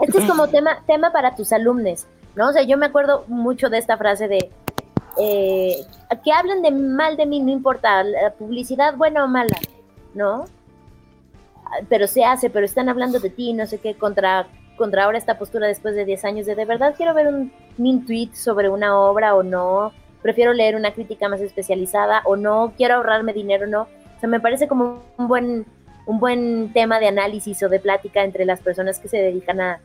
[0.00, 2.50] Esto es como tema, tema para tus alumnos, ¿no?
[2.50, 4.50] O sea, yo me acuerdo mucho de esta frase de,
[5.18, 5.84] eh,
[6.24, 9.56] que hablen de mal de mí, no importa, la publicidad buena o mala,
[10.14, 10.44] ¿no?
[11.88, 15.38] Pero se hace, pero están hablando de ti, no sé qué, contra, contra ahora esta
[15.38, 18.98] postura después de 10 años de de verdad quiero ver un min tweet sobre una
[18.98, 23.68] obra o no, prefiero leer una crítica más especializada o no, quiero ahorrarme dinero o
[23.68, 23.82] no.
[23.82, 25.66] O sea, me parece como un buen,
[26.06, 29.80] un buen tema de análisis o de plática entre las personas que se dedican a,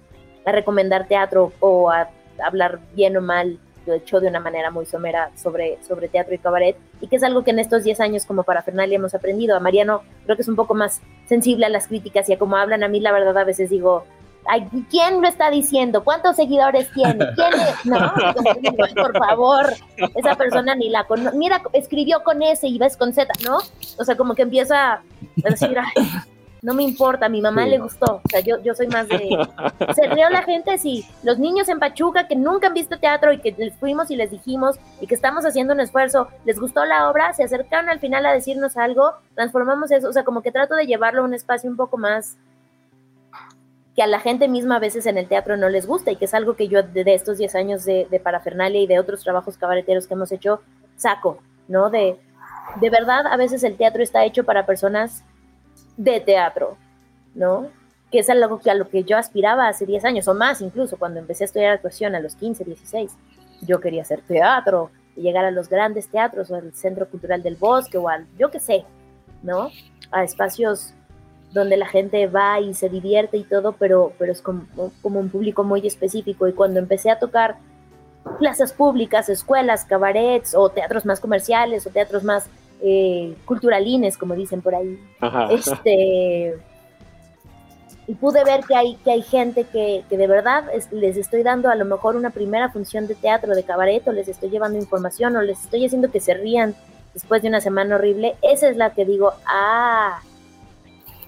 [0.45, 2.09] a recomendar teatro o a
[2.43, 6.75] hablar bien o mal hecho de una manera muy somera sobre, sobre teatro y cabaret,
[6.99, 9.55] y que es algo que en estos 10 años como para Fernalia hemos aprendido.
[9.55, 12.57] A Mariano creo que es un poco más sensible a las críticas y a cómo
[12.57, 12.83] hablan.
[12.83, 14.05] A mí la verdad a veces digo,
[14.89, 16.03] ¿quién lo está diciendo?
[16.03, 17.25] ¿Cuántos seguidores tiene?
[17.35, 17.85] ¿Quién es?
[17.85, 18.13] No,
[18.95, 19.73] por favor,
[20.15, 21.37] esa persona ni la conoce.
[21.37, 23.59] Mira, escribió con S y ves con Z, ¿no?
[23.97, 25.01] O sea, como que empieza a
[25.35, 25.77] decir,
[26.61, 28.21] no me importa, a mi mamá le gustó.
[28.23, 29.17] O sea, yo, yo soy más de.
[29.95, 31.05] Se rió la gente, sí.
[31.23, 34.29] Los niños en Pachuca que nunca han visto teatro y que les fuimos y les
[34.29, 38.25] dijimos y que estamos haciendo un esfuerzo, les gustó la obra, se acercaron al final
[38.25, 40.09] a decirnos algo, transformamos eso.
[40.09, 42.37] O sea, como que trato de llevarlo a un espacio un poco más
[43.95, 46.25] que a la gente misma a veces en el teatro no les gusta y que
[46.25, 49.57] es algo que yo de, estos 10 años de, de, parafernalia y de otros trabajos
[49.57, 50.61] cabareteros que hemos hecho
[50.95, 51.89] saco, ¿no?
[51.89, 52.17] De,
[52.79, 55.25] de verdad, a veces el teatro está hecho para personas
[56.03, 56.77] de teatro,
[57.35, 57.67] ¿no?
[58.11, 60.97] Que es algo que a lo que yo aspiraba hace 10 años o más incluso,
[60.97, 63.11] cuando empecé a estudiar actuación a los 15, 16.
[63.61, 67.55] Yo quería hacer teatro, y llegar a los grandes teatros o al Centro Cultural del
[67.55, 68.85] Bosque o al, yo qué sé,
[69.43, 69.69] ¿no?
[70.11, 70.93] A espacios
[71.51, 74.65] donde la gente va y se divierte y todo, pero, pero es como,
[75.01, 76.47] como un público muy específico.
[76.47, 77.57] Y cuando empecé a tocar
[78.39, 82.49] plazas públicas, escuelas, cabarets o teatros más comerciales o teatros más
[82.83, 84.99] eh, culturalines, como dicen por ahí.
[85.51, 86.57] Este,
[88.07, 91.75] y pude ver que hay, que hay gente que, de verdad les estoy dando a
[91.75, 95.41] lo mejor una primera función de teatro, de cabaret, o les estoy llevando información, o
[95.41, 96.75] les estoy haciendo que se rían
[97.13, 98.35] después de una semana horrible.
[98.41, 100.19] Esa es la que digo, ah,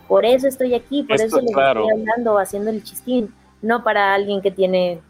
[0.07, 4.41] por eso estoy aquí, por eso les estoy hablando, haciendo el chistín, no para alguien
[4.41, 5.01] que tiene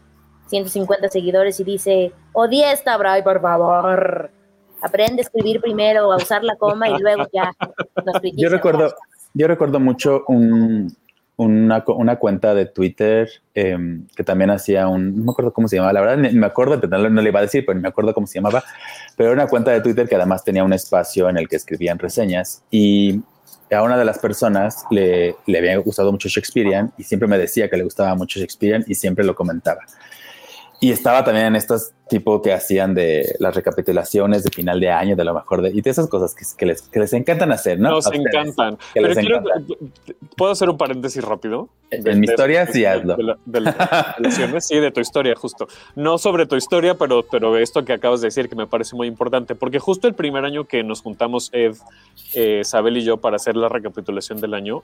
[0.48, 4.30] 150 seguidores y dice, odie esta Bray, por favor
[4.84, 7.52] aprende a escribir primero, a usar la coma y luego ya
[8.04, 8.94] nos Yo recuerdo,
[9.32, 10.24] yo recuerdo mucho
[11.36, 11.84] una,
[12.18, 16.00] cuenta de Twitter em, que también hacía un, no me acuerdo cómo se llamaba, la
[16.02, 18.62] verdad, me acuerdo, no, no le iba a decir, pero me acuerdo cómo se llamaba,
[19.16, 21.98] pero era una cuenta de Twitter que además tenía un espacio en el que escribían
[21.98, 23.22] reseñas y
[23.70, 27.70] a una de las personas le, le había gustado mucho Shakespearean y siempre me decía
[27.70, 29.80] que le gustaba mucho Shakespearean y siempre lo comentaba.
[30.84, 35.16] Y estaba también en estos tipo que hacían de las recapitulaciones de final de año,
[35.16, 37.88] de lo mejor, de, y de esas cosas que, les, que les encantan hacer, ¿no?
[37.88, 38.76] Nos encantan.
[38.92, 39.42] Pero quiero,
[40.36, 41.70] ¿Puedo hacer un paréntesis rápido?
[41.90, 43.16] En mi historia, sí, hazlo.
[43.46, 45.68] De, sí, de tu historia, justo.
[45.96, 49.08] No sobre tu historia, pero, pero esto que acabas de decir que me parece muy
[49.08, 51.76] importante, porque justo el primer año que nos juntamos Ed,
[52.34, 54.82] eh, Sabel y yo para hacer la recapitulación del año,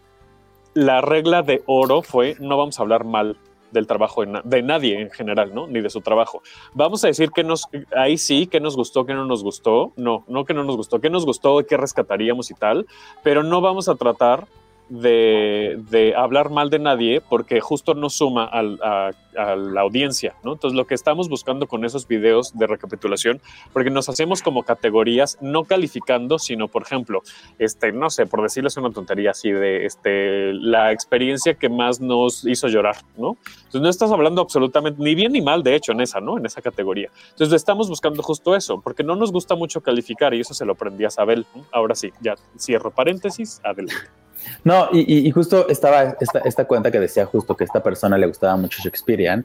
[0.73, 3.37] la regla de oro fue no vamos a hablar mal
[3.73, 5.67] del trabajo de, nadie en general, ¿no?
[5.67, 6.43] Ni de su trabajo.
[6.75, 9.93] Vamos a decir que nos, ahí sí, que nos gustó, que no nos gustó.
[9.97, 12.87] No, no que no nos gustó, que nos gustó, que rescataríamos y tal,
[13.23, 14.47] pero no vamos a tratar
[14.91, 20.55] de, hablar mal de nadie porque justo no suma a, la audiencia, ¿no?
[20.55, 23.41] Entonces lo que estamos buscando con esos videos de recapitulación,
[23.73, 27.23] porque nos hacemos como categorías, no calificando, sino por ejemplo,
[27.59, 32.45] este, no sé, por decirles una tontería así de este, la experiencia que más nos
[32.45, 33.37] hizo llorar, ¿no?
[33.57, 36.37] Entonces no estás hablando absolutamente ni bien ni mal, de hecho, en esa, ¿no?
[36.37, 37.09] En esa categoría.
[37.31, 40.73] Entonces estamos buscando justo eso, porque no nos gusta mucho calificar y eso se lo
[40.73, 41.47] aprendí a Sabel.
[41.71, 44.21] Ahora sí, ya cierro paréntesis, adelante.
[44.65, 48.81] No, y, justo estaba esta, cuenta que decía justo que esta persona le gustaba mucho
[48.83, 49.45] Shakespearean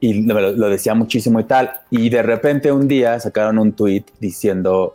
[0.00, 1.72] y lo, decía muchísimo y tal.
[1.90, 4.94] Y de repente un día sacaron un tweet diciendo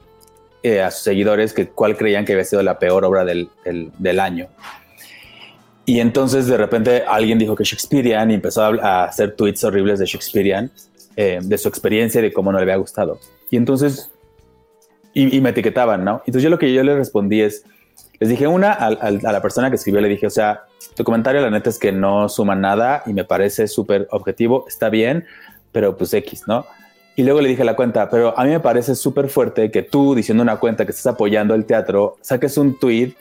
[0.63, 3.49] eh, a sus seguidores que cuál creían que había sido la peor obra del,
[4.19, 4.47] año.
[5.85, 10.05] Y entonces de repente alguien dijo que Shakespearean y empezó a, hacer tweets horribles de
[10.05, 10.71] Shakespearean,
[11.15, 13.19] eh, de su experiencia y de cómo no le había gustado.
[13.49, 14.11] Y entonces,
[15.13, 16.17] y, y me etiquetaban, ¿no?
[16.19, 17.65] Entonces yo lo que yo le respondí es,
[18.19, 21.49] les dije una a, la persona que escribió, le dije, o sea, tu comentario la
[21.49, 25.25] neta es que no suma nada y me parece súper objetivo, está bien,
[25.71, 26.65] pero pues X, ¿no?
[27.15, 29.83] Y luego le dije a la cuenta, pero a mí me parece súper fuerte que
[29.83, 33.13] tú, diciendo una cuenta que estás apoyando el teatro, saques un tweet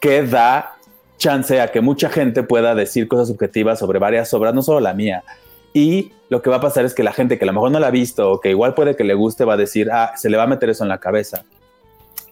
[0.00, 0.76] que da
[1.16, 4.94] chance a que mucha gente pueda decir cosas objetivas sobre varias obras, no solo la
[4.94, 5.22] mía.
[5.72, 7.78] Y lo que va a pasar es que la gente que a lo mejor no
[7.78, 10.28] la ha visto o que igual puede que le guste va a decir, ah, se
[10.28, 11.44] le va a meter eso en la cabeza.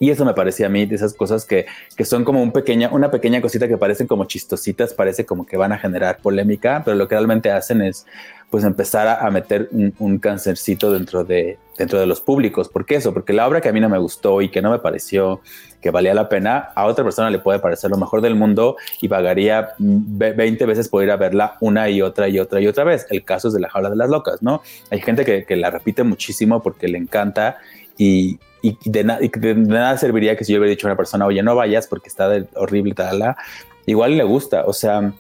[0.05, 1.65] Y eso me parecía a mí de esas cosas que,
[1.97, 5.57] que son como un pequeña, una pequeña cosita que parecen como chistositas, parece como que
[5.57, 8.05] van a generar polémica, pero lo que realmente hacen es
[8.51, 12.69] pues empezar a, meter un, un, cancercito dentro de, dentro de los públicos.
[12.69, 13.13] ¿Por qué eso?
[13.13, 15.41] Porque la obra que a mí no me gustó y que no me pareció
[15.81, 19.09] que valía la pena, a otra persona le puede parecer lo mejor del mundo y
[19.09, 23.07] pagaría 20 veces por ir a verla una y otra y otra y otra vez.
[23.11, 24.63] El caso es de la jaula de las locas, ¿no?
[24.91, 27.59] Hay gente que, que la repite muchísimo porque le encanta
[27.99, 31.55] y, y de, nada serviría que si yo hubiera dicho a una persona, oye, no
[31.55, 33.37] vayas porque está horrible, tal,
[33.85, 35.13] igual le gusta, o sea,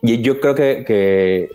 [0.00, 1.50] y yo creo que,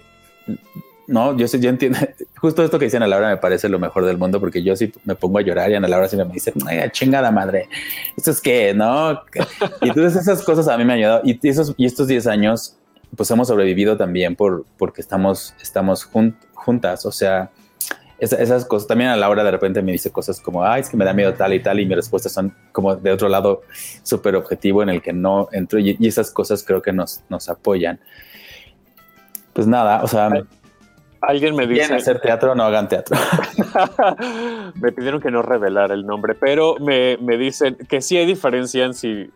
[1.07, 1.97] no, yo sé, yo entiendo,
[2.37, 4.91] justo esto que dicen a Laura me parece lo mejor del mundo porque yo sí
[5.05, 7.69] me pongo a llorar y a Laura siempre me dice, ay, chingada madre,
[8.15, 8.73] ¿esto es qué?
[8.73, 9.21] ¿No?
[9.81, 12.77] Y entonces esas cosas a mí me han ayudado y, esos, y estos 10 años
[13.15, 16.03] pues hemos sobrevivido también por, porque estamos, estamos
[16.53, 17.49] juntas, o sea,
[18.19, 18.87] esas cosas.
[18.87, 21.33] También a Laura de repente me dice cosas como, ay, es que me da miedo
[21.33, 23.61] tal y tal, y mis respuestas son como de otro lado
[24.03, 27.99] súper objetivo en el que no entro, y, esas cosas creo que nos, nos apoyan.
[29.53, 30.29] Pues nada, o sea.
[31.21, 31.93] Alguien me dice.
[31.93, 33.17] hacer teatro, no hagan teatro.
[34.81, 38.85] me pidieron que no revelara el nombre, pero me, me dicen que sí hay diferencia
[38.85, 39.29] en si.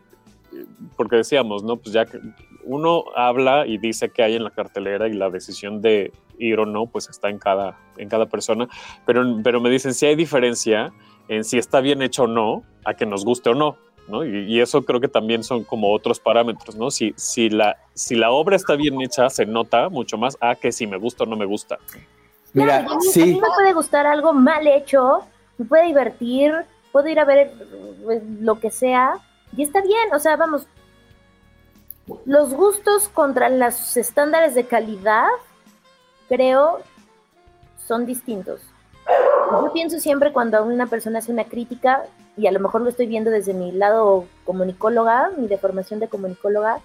[0.95, 1.77] Porque decíamos, ¿no?
[1.77, 2.19] Pues ya que
[2.63, 6.65] uno habla y dice que hay en la cartelera y la decisión de ir o
[6.65, 8.67] no, pues está en cada, en cada persona.
[9.05, 10.91] Pero, pero me dicen si hay diferencia
[11.27, 13.77] en si está bien hecho o no, a que nos guste o no.
[14.07, 14.25] ¿No?
[14.25, 16.91] Y, eso creo que también son como otros parámetros, ¿no?
[16.91, 20.71] Si, si, la, si la obra está bien hecha, se nota mucho más a que
[20.71, 21.79] si me gusta o no me gusta.
[22.53, 23.21] Mira, sí.
[23.21, 25.25] A mí me puede gustar algo mal hecho,
[25.57, 26.53] me puede divertir,
[26.91, 27.53] puedo ir a ver
[28.09, 29.15] eh, lo que sea,
[29.55, 30.65] y está bien, o sea, vamos,
[32.25, 35.27] los gustos contra los estándares de calidad
[36.31, 36.79] creo,
[37.85, 38.61] son distintos.
[39.51, 42.03] Yo pienso siempre cuando una persona hace una crítica,
[42.41, 46.79] y a lo mejor lo estoy viendo desde mi lado comunicóloga, mi deformación de comunicóloga,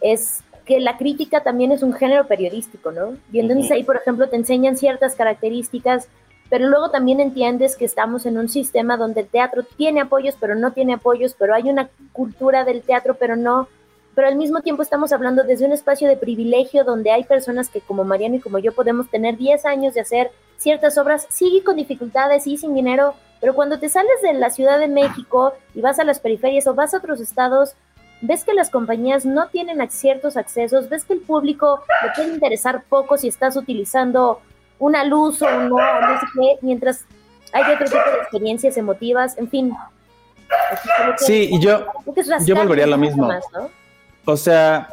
[0.00, 3.16] es que la crítica también es un género periodístico, ¿no?
[3.30, 6.08] Y entonces ahí, por ejemplo, te enseñan ciertas características,
[6.48, 10.56] pero luego también entiendes que estamos en un sistema donde el teatro tiene apoyos, pero
[10.56, 13.68] no tiene apoyos, pero hay una cultura del teatro, pero no
[14.14, 17.80] pero al mismo tiempo estamos hablando desde un espacio de privilegio donde hay personas que
[17.80, 21.76] como Mariano y como yo podemos tener 10 años de hacer ciertas obras, sí con
[21.76, 25.98] dificultades, sí sin dinero, pero cuando te sales de la Ciudad de México y vas
[25.98, 27.74] a las periferias o vas a otros estados,
[28.20, 32.84] ves que las compañías no tienen ciertos accesos, ves que el público le puede interesar
[32.88, 34.40] poco si estás utilizando
[34.78, 37.04] una luz o no, no sé qué, mientras
[37.52, 39.76] hay otro tipo de experiencias emotivas, en fin.
[41.18, 41.86] Sí, y yo,
[42.44, 43.28] yo volvería a lo mismo.
[44.24, 44.88] O sea,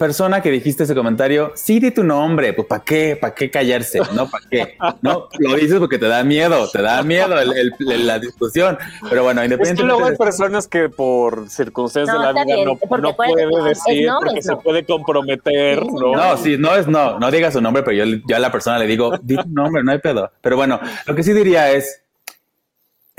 [0.00, 3.18] persona que dijiste ese comentario, sí di tu nombre, pues ¿para qué?
[3.20, 4.00] ¿Para qué callarse?
[4.14, 4.30] ¿No?
[4.30, 4.78] ¿Para qué?
[5.02, 8.78] No, lo dices porque te da miedo, te da miedo la discusión.
[9.10, 9.70] Pero bueno, independientemente.
[9.72, 14.08] Es que luego hay personas que por circunstancias de la vida no, no puede, decir,
[14.24, 15.84] porque se puede comprometer.
[15.84, 16.16] ¿no?
[16.16, 18.78] no, sí, no es no, no diga su nombre, pero yo, yo a la persona
[18.78, 20.30] le digo, di tu nombre, no hay pedo.
[20.40, 22.02] Pero bueno, lo que sí diría es,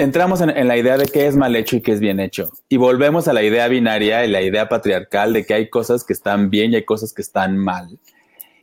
[0.01, 2.51] entramos en, la idea de qué es mal hecho y qué es bien hecho.
[2.69, 6.13] Y volvemos a la idea binaria y la idea patriarcal de que hay cosas que
[6.13, 7.99] están bien y hay cosas que están mal.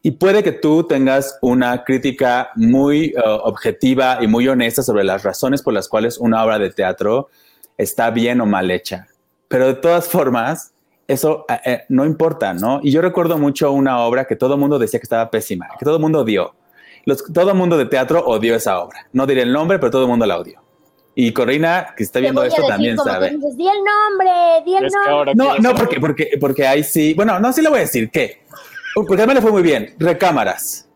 [0.03, 5.23] Y puede que tú tengas una crítica muy uh, objetiva y muy honesta sobre las
[5.23, 7.29] razones por las cuales una obra de teatro
[7.77, 9.07] está bien o mal hecha.
[9.49, 10.73] Pero de todas formas,
[11.07, 12.81] eso eh, eh, no importa, ¿no?
[12.83, 15.85] Y yo recuerdo mucho una obra que todo el mundo decía que estaba pésima, que
[15.85, 16.55] todo el mundo odió.
[17.33, 19.09] Todo el mundo de teatro odió esa obra.
[19.13, 20.68] No diré el nombre, pero todo el mundo la odió.
[21.21, 23.31] Y Corina, que está viendo esto, también sabe.
[23.31, 24.31] Dices, di el nombre,
[24.65, 25.35] di el nombre.
[25.35, 27.13] No, no, porque, porque, porque ahí sí.
[27.15, 28.43] Bueno, no, sí le voy a decir que.
[28.95, 29.97] Porque a mí le fue muy bien.
[29.99, 30.89] Recámaras.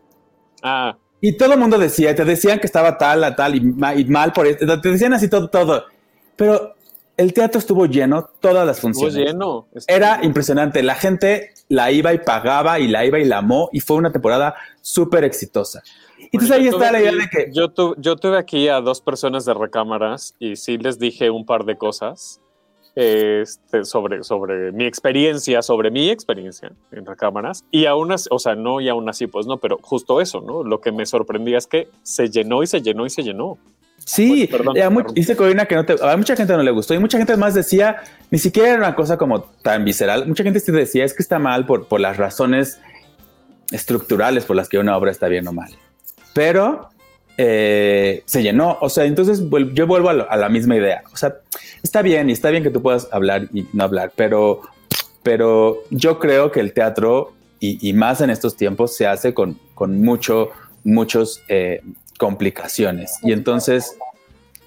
[0.61, 0.95] Ah.
[1.19, 3.59] Y todo el mundo decía, te decían que estaba tal, a tal y,
[4.05, 4.79] mal por esto.
[4.79, 5.87] Te decían así todo, todo.
[6.37, 6.73] Pero
[7.17, 9.17] el teatro estuvo lleno, todas las funciones.
[9.17, 9.67] Estuvo lleno.
[9.87, 10.83] Era impresionante.
[10.83, 14.13] La gente la iba y pagaba y la iba y la amó y fue una
[14.13, 15.83] temporada súper exitosa.
[16.31, 17.51] Entonces ahí está la idea de que...
[17.53, 21.65] Yo, yo tuve aquí a dos personas de recámaras y sí les dije un par
[21.65, 22.41] de cosas
[22.95, 27.65] este, sobre, sobre mi experiencia, sobre mi experiencia en recámaras.
[27.71, 30.63] Y aún así, o sea, no y aún así, pues no, pero justo eso, ¿no?
[30.63, 33.57] Lo que me sorprendía es que se llenó y se llenó y se llenó.
[34.05, 34.49] Sí,
[35.13, 37.53] dice Corina que no te, a mucha gente no le gustó y mucha gente más
[37.53, 40.27] decía, ni siquiera era una cosa como tan visceral.
[40.27, 42.81] Mucha gente sí decía, es que está mal por, por las razones
[43.71, 45.71] estructurales por las que una obra está bien o mal
[46.33, 46.89] pero
[47.37, 48.77] eh, se llenó.
[48.81, 49.41] O sea, entonces
[49.73, 51.03] yo vuelvo a, la misma idea.
[51.11, 51.35] O sea,
[51.81, 54.61] está bien y está bien que tú puedas hablar y no hablar, pero,
[55.23, 60.01] pero yo creo que el teatro, y, más en estos tiempos, se hace con, con
[60.01, 60.49] mucho,
[60.83, 61.81] muchos eh,
[62.19, 63.19] complicaciones.
[63.23, 63.95] Y entonces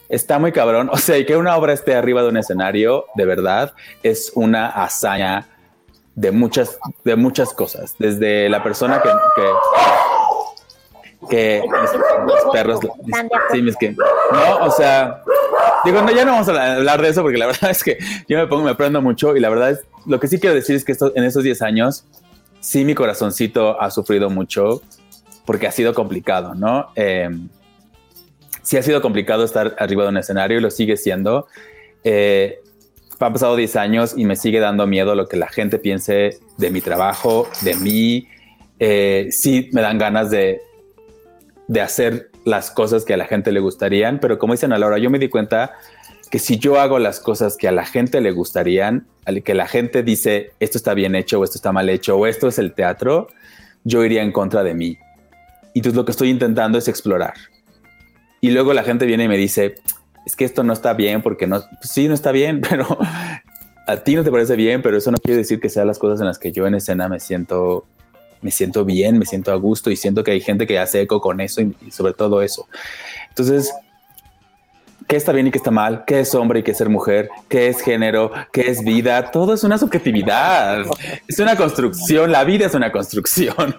[0.09, 0.89] está muy cabrón.
[0.91, 4.69] O sea, y que una obra esté arriba de un escenario, de verdad, es una
[4.69, 5.47] hazaña
[6.15, 7.95] de muchas, de muchas cosas.
[7.99, 9.43] Desde la persona que que
[11.31, 12.81] mis, perros
[13.53, 15.23] sí mis que no o sea
[15.85, 17.99] digo no ya no vamos a hablar de eso porque la verdad es que
[18.29, 20.77] yo me pongo me aprendo mucho y la verdad es lo que sí quiero decir
[20.77, 22.05] es que esto, en esos 10 años
[22.61, 24.83] sí mi corazoncito ha sufrido mucho
[25.45, 27.29] porque ha sido complicado no eh,
[28.67, 31.47] sí ha sido complicado estar arriba de un escenario y lo sigue siendo.
[32.03, 32.59] Eh,
[33.21, 36.71] han pasado 10 años y me sigue dando miedo lo que la gente piense de
[36.71, 38.29] mi trabajo de mí.
[38.81, 40.61] Eh, sí me dan ganas de
[41.69, 44.99] de hacer las cosas que a la gente le gustarían, pero como dicen a Laura,
[44.99, 45.73] yo me di cuenta
[46.31, 49.07] que si yo hago las cosas que a la gente le gustarían,
[49.45, 52.49] que la gente dice esto está bien hecho o esto está mal hecho o esto
[52.49, 53.29] es el teatro,
[53.85, 54.99] yo iría en contra de mí.
[55.75, 57.35] Y entonces lo que estoy intentando es explorar.
[58.41, 59.75] Y luego la gente viene y me dice,
[60.25, 62.99] es que esto no está bien porque no, pues sí, no está bien, pero
[63.87, 66.21] a ti no te parece bien, pero eso no quiere decir que sean las cosas
[66.21, 67.87] en las que yo en escena me siento
[68.43, 71.21] me siento bien, me siento a gusto y siento que hay gente que hace eco
[71.21, 72.69] con eso y, sobre todo eso.
[73.29, 73.73] Entonces,
[75.07, 77.29] qué está bien y qué está mal, qué es hombre y qué es ser mujer,
[77.49, 80.85] qué es género, qué es vida, todo es una subjetividad,
[81.27, 83.75] es una construcción, la vida es una construcción.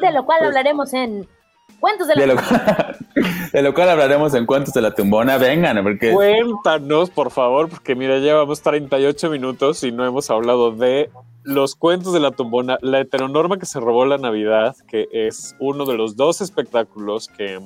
[0.00, 1.26] De lo cual hablaremos en
[1.80, 2.96] Cuentos de la de lo, cual,
[3.52, 5.38] de lo cual hablaremos en Cuentos de la Tumbona.
[5.38, 6.12] Vengan, porque.
[6.12, 11.10] Cuéntanos, por favor, porque mira, llevamos 38 minutos y no hemos hablado de
[11.42, 15.86] los cuentos de la tumbona, la heteronorma que se robó la Navidad, que es uno
[15.86, 17.58] de los dos espectáculos que,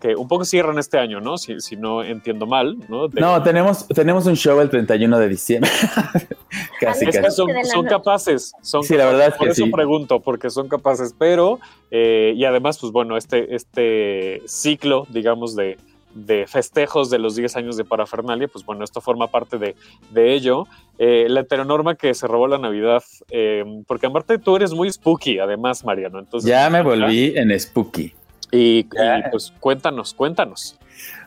[0.00, 1.38] que un poco cierran este año, ¿no?
[1.38, 3.08] Si, si no entiendo mal, ¿no?
[3.08, 5.70] no, tenemos, tenemos un show el 31 de diciembre.
[6.80, 8.52] casi, es Que son, son, capaces.
[8.62, 9.70] Son sí, la verdad es que Por eso sí.
[9.70, 11.58] pregunto, porque son capaces, pero,
[11.90, 15.76] eh, y además, pues bueno, este, este ciclo, digamos, de,
[16.14, 19.74] de festejos de los 10 años de parafernalia, pues bueno, esto forma parte de,
[20.10, 20.66] de ello.
[20.98, 25.38] Eh, la heteronorma que se robó la Navidad, eh, porque aparte tú eres muy spooky,
[25.38, 26.18] además, Mariano.
[26.18, 28.14] Entonces, ya me volví en spooky.
[28.50, 28.86] Y, y,
[29.30, 30.78] pues cuéntanos, cuéntanos.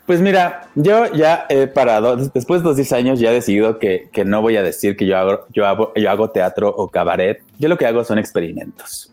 [0.05, 4.09] Pues mira, yo ya he parado, después de los 10 años ya he decidido que,
[4.11, 7.41] que no voy a decir que yo hago, yo, hago, yo hago teatro o cabaret,
[7.59, 9.11] yo lo que hago son experimentos.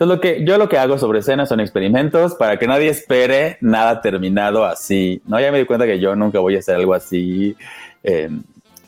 [0.00, 3.58] Entonces, lo que, yo lo que hago sobre escena son experimentos para que nadie espere
[3.60, 5.20] nada terminado así.
[5.26, 7.54] No, ya me di cuenta que yo nunca voy a hacer algo así
[8.02, 8.30] eh,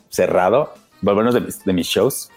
[0.09, 2.31] cerrado, volvernos de mis, de mis shows.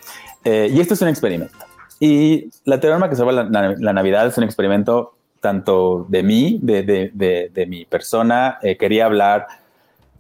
[0.45, 1.57] Eh, y esto es un experimento.
[1.99, 5.16] Y la teorema que se llama la, la, Navidad es un experimento
[5.47, 8.59] tanto de mí, de, de, de, de mi persona.
[8.63, 9.47] Eh, quería hablar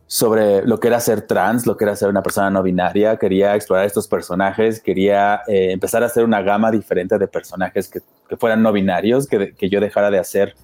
[0.06, 3.56] sobre lo que era ser trans, lo que era ser una persona no binaria, quería
[3.56, 7.98] explorar estos personajes, quería eh, empezar a hacer una gama diferente de personajes que,
[8.28, 10.54] que fueran no binarios, que, que, yo dejara de hacer,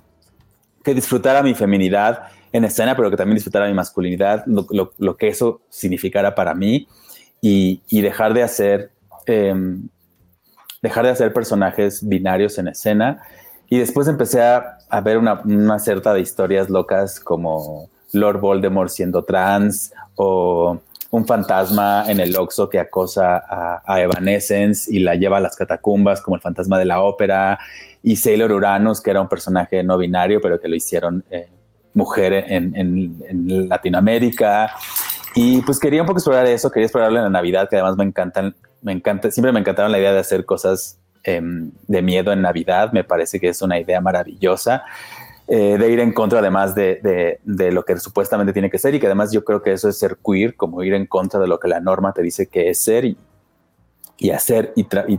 [0.85, 5.17] que disfrutara mi feminidad en escena, pero que también disfrutara mi masculinidad, lo, lo, lo
[5.17, 6.87] que eso significara para mí,
[7.41, 8.93] y, y dejar de hacer...
[9.27, 9.55] Eh,
[10.83, 13.23] dejar de hacer personajes binarios en escena
[13.69, 19.25] y después empecé a, ver una, una cierta de historias locas como Lord Voldemort siendo
[19.25, 20.79] trans o
[21.11, 23.45] un fantasma en el Oxo que acosa
[23.87, 27.59] a, Evanescence y la lleva a las catacumbas como el fantasma de la ópera
[28.03, 31.49] y Sailor Uranus que era un personaje no binario pero que lo hicieron eh,
[31.95, 34.71] mujer en, en, en, Latinoamérica.
[35.35, 38.05] Y pues quería un poco explorar eso, quería explorarlo en la Navidad que además me
[38.05, 42.43] encantan me encanta, siempre me encantaron la idea de hacer cosas em, de miedo en
[42.43, 44.85] Navidad, me parece que es una idea maravillosa.
[45.49, 49.01] Eh, de ir en contra además de, de, lo que supuestamente tiene que ser y
[49.01, 51.59] que además yo creo que eso es ser queer, como ir en contra de lo
[51.59, 53.16] que la norma te dice que es ser y,
[54.18, 55.18] y hacer y, y,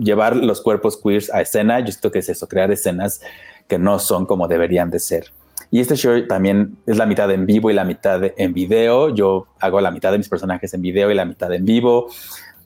[0.00, 1.80] llevar los cuerpos queers a escena.
[1.80, 3.20] Yo siento que es eso, crear escenas
[3.68, 5.32] que no son como deberían de ser.
[5.70, 9.14] Y este show también es la mitad en vivo y la mitad en video.
[9.14, 12.08] Yo hago la mitad de mis personajes en video y la mitad en vivo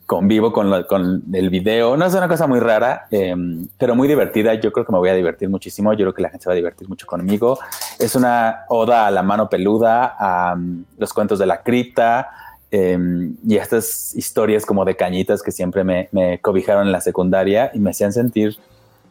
[0.06, 1.96] convivo con, con el video.
[1.96, 4.54] No es una cosa muy rara, em, pero muy divertida.
[4.54, 5.92] Yo creo que me voy a divertir muchísimo.
[5.92, 7.58] Yo creo que la gente se va a divertir mucho conmigo.
[7.98, 12.28] Es una oda a la mano peluda, a um, los cuentos de la cripta
[12.70, 17.70] em, y estas historias como de cañitas que siempre me, me, cobijaron en la secundaria
[17.72, 18.58] y me hacían sentir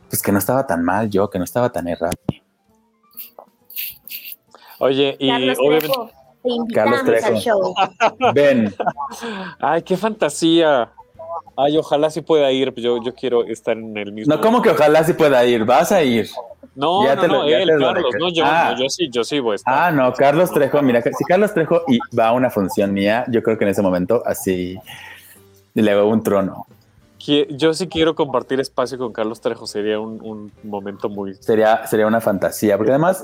[0.10, 2.14] pues que no estaba tan mal yo, que no estaba tan errado.
[4.80, 5.90] Oye, y obviamente...
[6.74, 7.74] Carlos Trejo.
[8.34, 8.74] Ven.
[9.60, 10.92] Ay, qué fantasía.
[11.56, 12.74] Ay, ojalá sí pueda ir.
[12.76, 14.34] Yo, yo quiero estar en el mismo.
[14.34, 15.66] No, ¿cómo que ojalá sí pueda ir?
[15.66, 16.30] Vas a ir.
[16.76, 18.76] No, no, no, él, Carlos, no yo, ah.
[18.80, 19.74] yo sí, yo sí voy a estar.
[19.76, 23.44] Ah, no, Carlos Trejo, mira, si Carlos Trejo y va a una función mía, yo
[23.44, 24.76] creo que en ese momento así
[25.76, 26.66] le veo un trono.
[27.52, 31.36] Yo sí quiero compartir espacio con Carlos Trejo, sería un, un momento muy...
[31.36, 33.24] Sería, sería una fantasía, porque además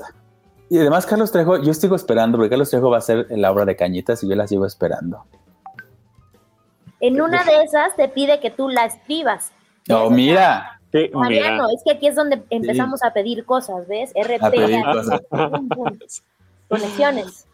[0.70, 3.64] y además, Carlos Trejo, yo sigo esperando, porque Carlos Trejo va a ser la obra
[3.64, 5.24] de Cañitas y yo la sigo esperando.
[7.00, 9.50] En una de esas te pide que tú la escribas.
[9.88, 10.80] No, oh, mira.
[11.12, 14.12] Mariano, es que aquí es donde empezamos a pedir cosas, ¿ves?
[14.14, 14.42] RP.
[14.42, 15.20] A pedir cosas.
[16.68, 17.46] Conexiones.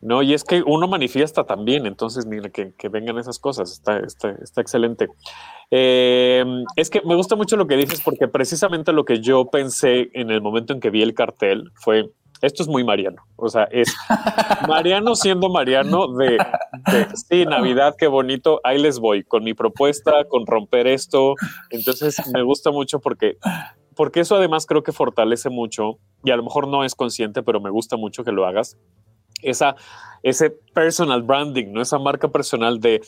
[0.00, 4.30] No, y es que uno manifiesta también, entonces mira, que, vengan esas cosas, está, está,
[4.42, 5.08] está excelente.
[5.70, 6.42] Eh,
[6.74, 10.30] es que me gusta mucho lo que dices porque precisamente lo que yo pensé en
[10.30, 12.10] el momento en que vi el cartel fue,
[12.42, 13.22] esto es muy Mariano.
[13.36, 13.94] O sea, es
[14.68, 16.38] Mariano siendo Mariano de,
[17.14, 21.34] sí, Navidad, qué bonito, ahí les voy con mi propuesta, con romper esto.
[21.70, 23.36] Entonces me gusta mucho porque,
[23.94, 27.60] porque eso además creo que fortalece mucho y a lo mejor no es consciente, pero
[27.60, 28.78] me gusta mucho que lo hagas.
[29.42, 29.74] Esa,
[30.22, 31.80] ese personal branding, ¿no?
[31.80, 33.00] Esa marca personal de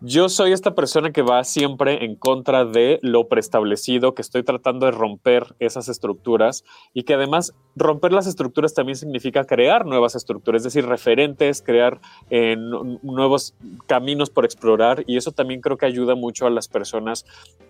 [0.00, 4.84] yo soy esta persona que va siempre en contra de lo preestablecido, que estoy tratando
[4.84, 10.60] de romper esas estructuras y que además romper las estructuras también significa crear nuevas estructuras,
[10.60, 12.56] es decir, referentes, crear eh,
[13.02, 13.54] nuevos
[13.86, 17.24] caminos por explorar y eso también creo que ayuda mucho a las personas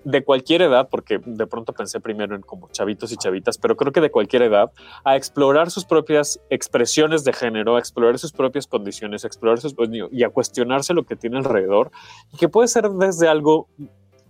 [0.05, 3.93] de cualquier edad, porque de pronto pensé primero en como chavitos y chavitas, pero creo
[3.93, 4.73] que de cualquier edad,
[5.05, 9.75] a explorar sus propias expresiones de género, a explorar sus propias condiciones, a explorar sus,
[10.11, 11.91] y a cuestionarse lo que tiene alrededor
[12.39, 13.69] que puede ser desde algo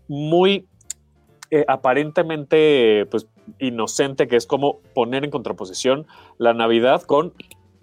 [0.08, 0.66] muy
[1.50, 3.26] eh, aparentemente pues,
[3.58, 6.06] inocente, que es como poner en contraposición
[6.38, 7.32] la Navidad con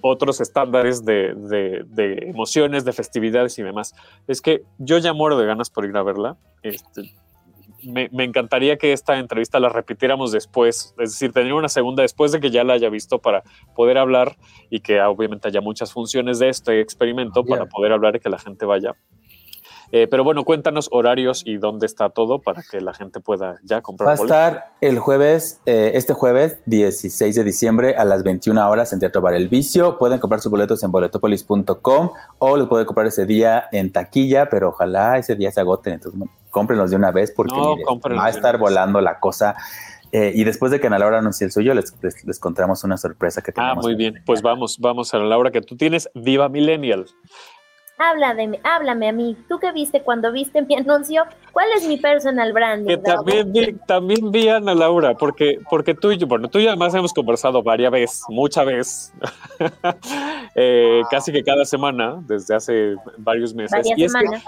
[0.01, 3.95] otros estándares de, de, emociones, de festividades y demás.
[4.27, 6.35] Es que yo ya muero de ganas por ir a verla.
[6.61, 7.13] Este,
[7.83, 12.33] me, me, encantaría que esta entrevista la repitiéramos después, es decir, tener una segunda después
[12.33, 13.43] de que ya la haya visto para
[13.75, 14.35] poder hablar
[14.69, 18.39] y que obviamente haya muchas funciones de este experimento para poder hablar y que la
[18.39, 18.95] gente vaya.
[19.95, 23.81] Eh, pero bueno, cuéntanos horarios y dónde está todo para que la gente pueda ya
[23.81, 24.07] comprar.
[24.07, 28.91] Va a estar el jueves, eh, este jueves 16 de diciembre a las 21 horas
[28.91, 29.99] en Teatro Bar El Vicio.
[29.99, 34.69] Pueden comprar sus boletos en boletopolis.com o los pueden comprar ese día en taquilla, pero
[34.69, 35.93] ojalá ese día se agoten.
[35.93, 36.19] Entonces,
[36.49, 39.55] cómprenlos de una vez porque va a estar volando la cosa.
[40.11, 43.43] Eh, y después de que Ana Laura anuncie el suyo, les, les, contamos una sorpresa
[43.43, 43.85] que ah, tenemos.
[43.85, 44.23] Ah, muy bien.
[44.25, 47.05] Pues vamos, vamos a la Laura, que tú tienes Diva Millennial.
[47.97, 49.37] Háblame, háblame a mí.
[49.47, 51.23] ¿Tú qué viste cuando viste mi anuncio?
[51.51, 52.87] ¿Cuál es mi personal branding?
[52.87, 56.59] Que también vi, también vi a Ana Laura, porque, porque tú y yo, bueno, tú
[56.59, 59.13] y además hemos conversado varias veces, muchas veces,
[60.55, 63.71] eh, casi que cada semana, desde hace varios meses.
[63.71, 64.43] Varias y semanas.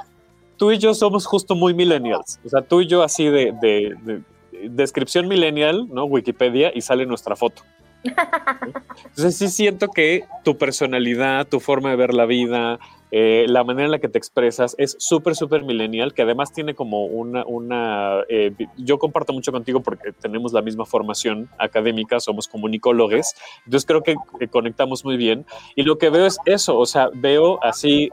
[0.58, 2.40] tú y yo somos justo muy millennials.
[2.44, 4.22] O sea, tú y yo así de, de, de
[4.70, 6.06] descripción millennial, ¿no?
[6.06, 7.62] Wikipedia, y sale nuestra foto.
[9.06, 12.80] Entonces sí siento que tu personalidad, tu forma de ver la vida,
[13.12, 16.74] eh, la manera en la que te expresas es súper, súper millennial, que además tiene
[16.74, 22.48] como una, una eh, yo comparto mucho contigo porque tenemos la misma formación académica, somos
[22.48, 23.34] comunicólogos,
[23.66, 24.16] entonces creo que
[24.48, 25.46] conectamos muy bien.
[25.76, 28.10] Y lo que veo es eso, o sea, veo así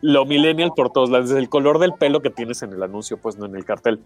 [0.00, 3.16] lo millennial por todos lados, desde el color del pelo que tienes en el anuncio,
[3.16, 4.00] pues no en el cartel.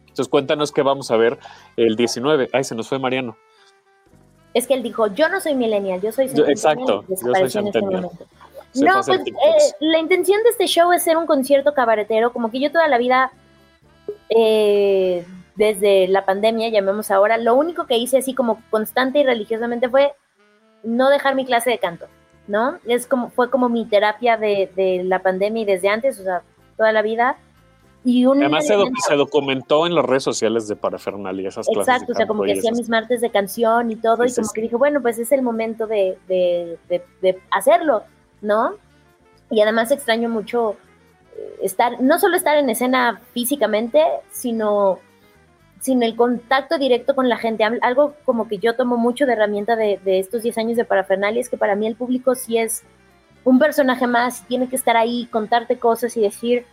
[0.00, 1.38] Entonces cuéntanos qué vamos a ver
[1.76, 2.50] el 19.
[2.52, 3.36] Ay, se nos fue Mariano.
[4.52, 8.10] Es que él dijo, yo no soy millennial, yo soy Exacto, yo soy centennial.
[8.74, 12.60] No, pues eh, la intención de este show es ser un concierto cabaretero, como que
[12.60, 13.32] yo toda la vida,
[14.28, 15.24] eh,
[15.56, 20.12] desde la pandemia, llamemos ahora, lo único que hice así como constante y religiosamente fue
[20.84, 22.06] no dejar mi clase de canto,
[22.46, 22.78] ¿no?
[22.86, 26.42] Es como, fue como mi terapia de, de la pandemia y desde antes, o sea,
[26.76, 27.36] toda la vida.
[28.04, 28.74] Y un Además se,
[29.08, 31.92] se documentó en las redes sociales de Parafernalia esas clases.
[31.94, 34.46] Exacto, o sea, como que hacía mis martes de canción y todo, Sí, y como
[34.46, 34.52] sí.
[34.54, 38.04] que dije, bueno, pues es el momento de, de- de- de hacerlo,
[38.40, 38.74] ¿no?
[39.50, 40.76] Y además extraño mucho
[41.36, 44.98] eh, estar, no solo estar en escena físicamente, sino,
[45.80, 47.64] sino el contacto directo con la gente.
[47.64, 50.84] Al- Algo como que yo tomo mucho de herramienta de, de estos 10 años de
[50.84, 52.82] parafernalia es que para mí el público sí es
[53.44, 56.66] un personaje más, tiene que estar ahí, contarte cosas y decir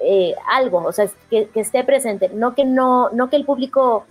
[0.00, 4.06] eh, algo, o sea, que, que esté presente, no que no, no que el público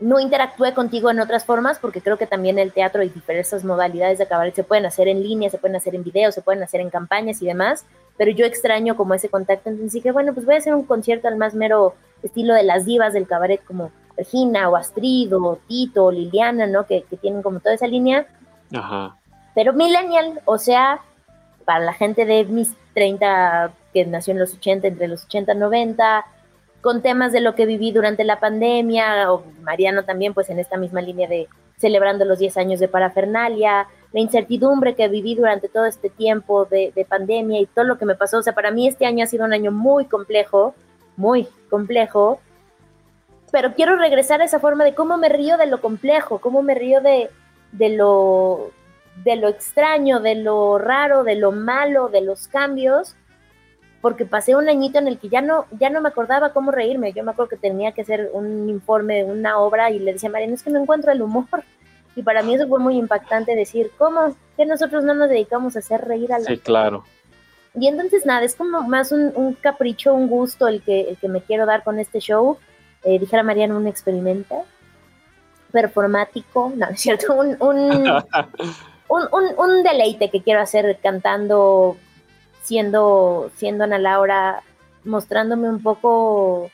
[0.00, 4.18] no interactúe contigo en otras formas, porque creo que también el teatro y diversas modalidades
[4.18, 6.80] de cabaret se pueden hacer en línea, se pueden hacer en video, se pueden hacer
[6.80, 7.86] en campañas y demás,
[8.16, 11.28] pero yo extraño como ese contacto, entonces dije, bueno, pues voy a hacer un concierto
[11.28, 16.06] al más mero estilo de las divas del cabaret como Regina o Astrid o Tito
[16.06, 16.86] o Liliana, ¿no?
[16.86, 18.26] Que, que tienen como toda esa línea,
[18.74, 19.16] Ajá.
[19.54, 21.00] pero millennial, o sea,
[21.64, 25.56] para la gente de mis 30, que nació en los 80, entre los 80 y
[25.56, 26.26] 90,
[26.80, 30.76] con temas de lo que viví durante la pandemia, o Mariano también, pues en esta
[30.76, 31.48] misma línea de
[31.78, 36.92] celebrando los 10 años de parafernalia, la incertidumbre que viví durante todo este tiempo de,
[36.94, 38.38] de pandemia y todo lo que me pasó.
[38.38, 40.74] O sea, para mí este año ha sido un año muy complejo,
[41.16, 42.40] muy complejo,
[43.52, 46.74] pero quiero regresar a esa forma de cómo me río de lo complejo, cómo me
[46.74, 47.30] río de,
[47.72, 48.70] de lo
[49.24, 53.16] de lo extraño, de lo raro, de lo malo, de los cambios,
[54.00, 57.12] porque pasé un añito en el que ya no, ya no me acordaba cómo reírme.
[57.12, 60.28] Yo me acuerdo que tenía que hacer un informe de una obra y le decía
[60.28, 61.46] a Mariano, es que no encuentro el humor.
[62.14, 64.34] Y para mí eso fue muy impactante decir, ¿cómo?
[64.56, 67.04] Que nosotros no nos dedicamos a hacer reír a la Sí, claro.
[67.74, 71.28] y entonces nada, es como más un, un capricho, un gusto el que, el que
[71.28, 72.56] me quiero dar con este show.
[73.04, 74.64] Eh, dijera Mariano, un experimento
[75.72, 78.08] performático, no, es cierto, un, un,
[79.08, 81.96] un- un deleite que quiero hacer cantando,
[82.66, 84.62] siendo, siendo Ana Laura,
[85.04, 86.68] mostrándome un poco,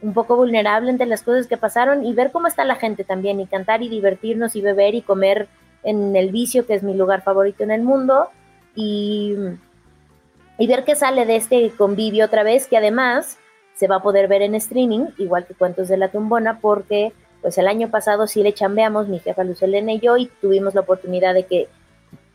[0.00, 3.38] un poco vulnerable ante las cosas que pasaron y ver cómo está la gente también,
[3.38, 5.48] y cantar y divertirnos y beber y comer
[5.82, 8.30] en el vicio, que es mi lugar favorito en el mundo,
[8.74, 9.36] y,
[10.58, 13.36] y ver qué sale de este convivio otra vez, que además
[13.74, 17.12] se va a poder ver en streaming, igual que Cuentos de la Tumbona, porque
[17.42, 20.74] pues el año pasado sí le chambeamos, mi jefa Luz Elena y yo, y tuvimos
[20.74, 21.68] la oportunidad de que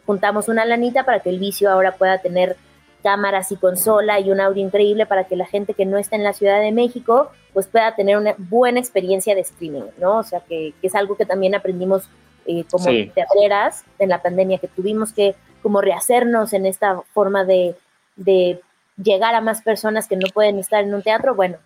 [0.06, 2.58] juntamos una lanita para que el vicio ahora pueda tener
[3.06, 6.24] cámaras y consola y un audio increíble para que la gente que no está en
[6.24, 10.18] la Ciudad de México pues pueda tener una buena experiencia de streaming, ¿no?
[10.18, 12.10] O sea, que, que es algo que también aprendimos
[12.48, 13.12] eh, como Sí.
[13.14, 17.76] teatreras en la pandemia, que tuvimos que como rehacernos en esta forma de,
[18.16, 18.60] de
[19.02, 21.58] llegar a más personas que no pueden estar en un teatro, bueno,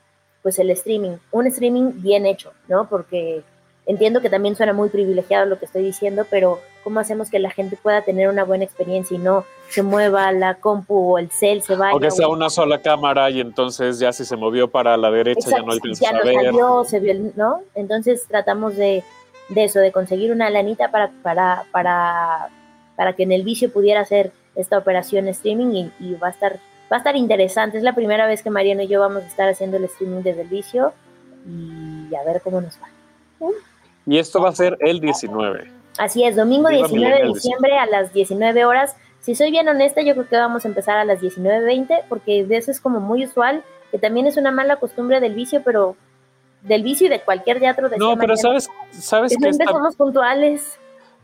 [0.44, 2.90] pues el streaming, un streaming bien hecho, ¿no?
[2.90, 3.44] Porque
[3.90, 7.50] entiendo que también suena muy privilegiado lo que estoy diciendo, pero ¿cómo hacemos que la
[7.50, 11.62] gente pueda tener una buena experiencia y no se mueva la compu o el cel,
[11.64, 11.96] se vaya?
[11.96, 15.10] O que sea o- una sola cámara y entonces ya si se movió para la
[15.12, 16.36] derecha ya no alcanzas ya a no ver.
[16.36, 17.62] salió, se vio, ¿no?
[17.76, 19.04] Entonces tratamos de,
[19.50, 22.50] de eso, de conseguir una lanita para, para, para,
[22.96, 26.60] para que en el vicio pudiera hacer esta operación streaming y, y va a estar
[26.92, 27.78] va a estar interesante.
[27.78, 30.42] Es la primera vez que Mariano y yo vamos a estar haciendo el streaming desde
[30.42, 30.94] el vicio
[31.48, 32.88] y a ver cómo nos va.
[34.10, 35.72] Y esto va a ser el 19.
[36.00, 38.96] Así es, domingo Viva 19 de diciembre a las 19 horas.
[39.20, 42.58] Si soy bien honesta, yo creo que vamos a empezar a las 19.20 porque de
[42.58, 45.96] eso es como muy usual, que también es una mala costumbre del vicio, pero
[46.64, 49.96] del vicio y de cualquier teatro de No, pero sabes, sabes que siempre está, somos
[49.96, 50.80] puntuales.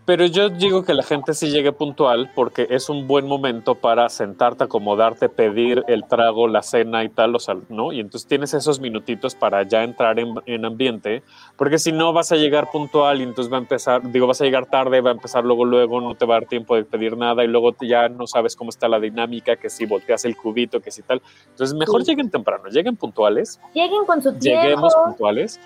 [0.05, 4.07] Pero yo digo que la gente sí llegue puntual porque es un buen momento para
[4.09, 7.91] sentarte, acomodarte, pedir el trago, la cena y tal, o sea, ¿no?
[7.91, 11.23] Y entonces tienes esos minutitos para ya entrar en, en ambiente,
[11.57, 14.45] porque si no vas a llegar puntual y entonces va a empezar, digo, vas a
[14.45, 17.17] llegar tarde, va a empezar luego, luego, no te va a dar tiempo de pedir
[17.17, 20.81] nada y luego ya no sabes cómo está la dinámica, que si volteas el cubito,
[20.81, 21.21] que si tal.
[21.49, 22.11] Entonces mejor Sí.
[22.11, 24.61] lleguen temprano, lleguen puntuales, Lleguen con su tiempo.
[24.61, 25.59] lleguemos puntuales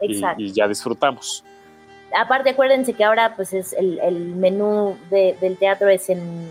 [0.00, 1.42] y ya disfrutamos.
[2.14, 6.48] Aparte, acuérdense que ahora pues es el, el menú de- del teatro es en,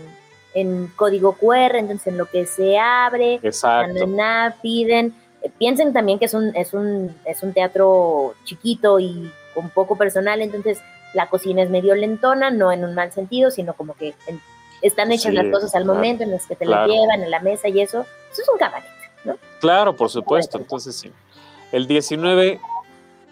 [0.54, 4.06] en código QR, entonces en lo que se abre, Exacto.
[4.06, 5.14] nada, piden.
[5.42, 9.96] Eh, Piensen también que es un, es, un, es un teatro chiquito y con poco
[9.96, 10.78] personal, entonces
[11.14, 14.40] la cocina es medio lentona, no en un mal sentido, sino como que en-
[14.82, 16.92] están hechas Sí, las cosas al claro, momento en las que te claro.
[16.92, 18.02] llevan en la mesa y eso.
[18.30, 18.84] Eso es un cabaret,
[19.24, 19.38] ¿no?
[19.58, 20.58] Claro, por supuesto.
[20.58, 21.10] Entonces sí.
[21.72, 22.60] El 19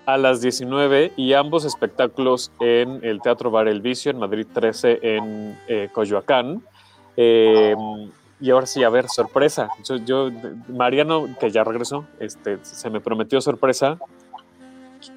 [0.07, 4.98] a las 19 y ambos espectáculos en el Teatro Bar El Vicio, en Madrid 13,
[5.02, 6.62] en eh, Coyoacán.
[7.16, 7.74] Eh,
[8.40, 9.68] y ahora sí, a ver, sorpresa.
[9.84, 10.30] Yo, yo-
[10.68, 13.98] Mariano, que ya regresó, este, se me prometió sorpresa.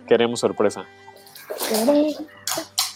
[0.08, 0.86] Queremos sorpresa.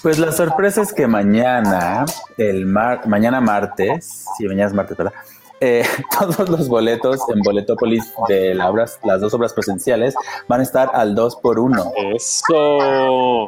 [0.01, 2.05] Pues la sorpresa es que mañana,
[2.37, 5.13] el mar, mañana martes, sí, mañana es martes, ¿verdad?
[5.61, 5.85] Eh,
[6.19, 10.15] todos los boletos en Boletopolis de la obras, las dos obras presenciales
[10.47, 13.47] van a estar al 2 por 1 Eso.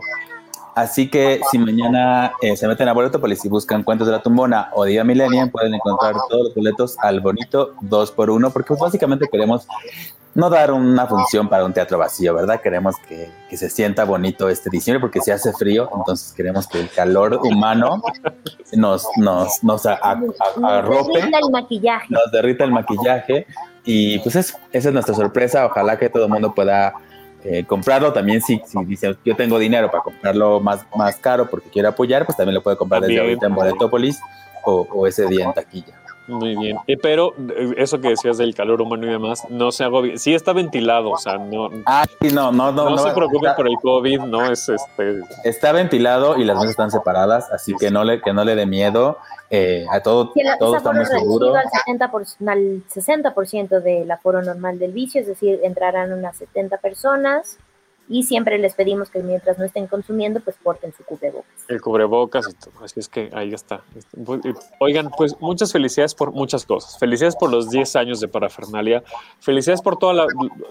[0.76, 4.70] Así que si mañana eh, se meten a Boletopolis y buscan Cuentos de la Tumbona
[4.74, 8.80] o Día Millennium, pueden encontrar todos los boletos al bonito 2 por 1 porque pues,
[8.80, 9.68] básicamente queremos
[10.36, 12.60] no dar una función para un teatro vacío, ¿verdad?
[12.62, 16.80] Queremos que, que, se sienta bonito este diciembre porque si hace frío, entonces queremos que
[16.80, 18.02] el calor humano
[18.74, 20.20] nos, nos, nos a, a,
[20.64, 20.96] arrope.
[20.96, 22.08] Nos derrita el maquillaje.
[22.10, 23.46] Nos derrita el maquillaje.
[23.86, 25.66] Y pues es, esa es nuestra sorpresa.
[25.66, 26.94] Ojalá que todo el mundo pueda
[27.44, 28.12] eh, comprarlo.
[28.12, 32.26] También si, si dice yo tengo dinero para comprarlo más, más caro porque quiero apoyar,
[32.26, 34.20] pues también lo puede comprar desde ahorita en Boletópolis
[34.66, 36.03] o, o ese día en taquilla.
[36.28, 37.34] Muy bien, eh, pero
[37.76, 40.18] eso que decías del calor humano y demás, no se agobie.
[40.18, 41.70] Sí está ventilado, o sea, no.
[41.86, 42.86] Ah, sí, no, no, no.
[42.86, 45.20] No, no se preocupen está, por el COVID, no es este.
[45.44, 48.66] Está ventilado y las mesas están separadas, así que no le, que no le dé
[48.66, 49.18] miedo.
[49.50, 51.56] Eh, a todo, Sí, el todos aforo estamos es reducido seguros.
[51.58, 56.78] al, 70 por- al 60% del aforo normal del vicio, es decir, entrarán unas 70
[56.78, 57.58] personas
[58.14, 61.52] y siempre les pedimos que mientras no estén consumiendo, pues porten su cubrebocas.
[61.68, 62.86] El cubrebocas y todo.
[62.86, 63.82] Así es que ahí está.
[64.80, 67.00] Oigan, pues muchas felicidades por muchas cosas.
[67.00, 69.04] Felicidades por los 10 años de parafernalia.
[69.40, 70.28] Felicidades por toda la,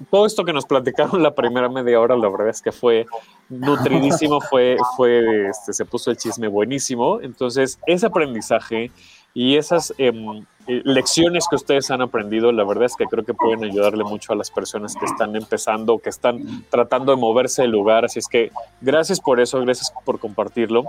[0.09, 2.17] todo esto que nos platicaron la primera media hora.
[2.17, 3.07] La verdad es que fue
[3.49, 7.21] nutridísimo, fue, fue, este, se puso el chisme buenísimo.
[7.21, 8.93] Entonces, ese aprendizaje
[9.35, 13.35] y esas em, eh, lecciones que ustedes han aprendido, la verdad es que creo que
[13.35, 17.73] pueden ayudarle mucho a las personas que están empezando, que están tratando de moverse del
[17.73, 18.05] lugar.
[18.05, 18.51] Así es que
[18.81, 20.85] gracias por eso, gracias por compartirlo.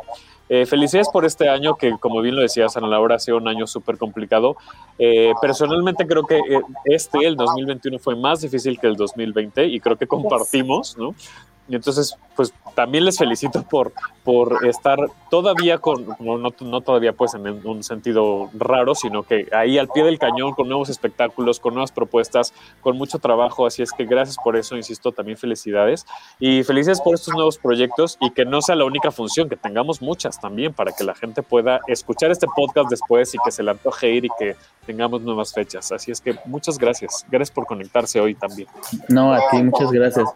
[0.50, 3.48] Eh, felicidades por este año, que como bien lo decías, Ana Laura, ha sido un
[3.48, 4.58] año súper complicado.
[5.00, 9.80] Eh, personalmente creo que eh, este, el 2021, fue más difícil que el 2020 y
[9.80, 11.16] creo que compartimos, ¿no?
[11.70, 13.94] Y entonces, pues también les felicito por,
[14.26, 15.00] por estar
[15.30, 19.88] todavía con, no, no, no todavía pues en un sentido raro, sino que ahí al
[19.88, 23.66] pie del cañón con nuevos espectáculos, con nuevas propuestas, con mucho trabajo.
[23.66, 26.06] Así es que gracias por eso, insisto, también felicidades.
[26.40, 30.02] Y felicidades por estos nuevos proyectos y que no sea la única función, que tengamos
[30.02, 33.72] muchas también para que la gente pueda escuchar este podcast después y que se le
[33.72, 34.56] antoje ir y que
[34.86, 35.92] tengamos nuevas fechas.
[35.92, 37.26] Así es que muchas gracias.
[37.30, 38.68] Gracias por conectarse hoy también.
[39.10, 40.30] No, a ti, muchas gracias.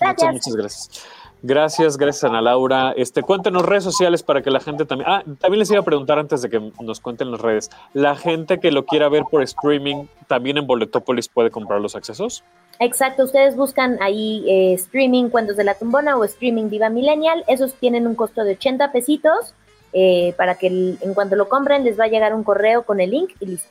[0.00, 1.15] Muchas, muchas gracias.
[1.42, 2.92] Gracias, gracias Ana Laura.
[2.96, 5.08] Este, cuéntenos redes sociales para que la gente también.
[5.10, 7.70] Ah, también les iba a preguntar antes de que nos cuenten las redes.
[7.92, 12.42] La gente que lo quiera ver por streaming, también en Boletopolis puede comprar los accesos.
[12.80, 17.44] Exacto, ustedes buscan ahí eh, streaming Cuentos de la Tumbona o streaming Viva Millennial.
[17.46, 19.54] Esos tienen un costo de 80 pesitos
[19.92, 23.00] eh, para que el- en cuanto lo compren les va a llegar un correo con
[23.00, 23.68] el link y listo.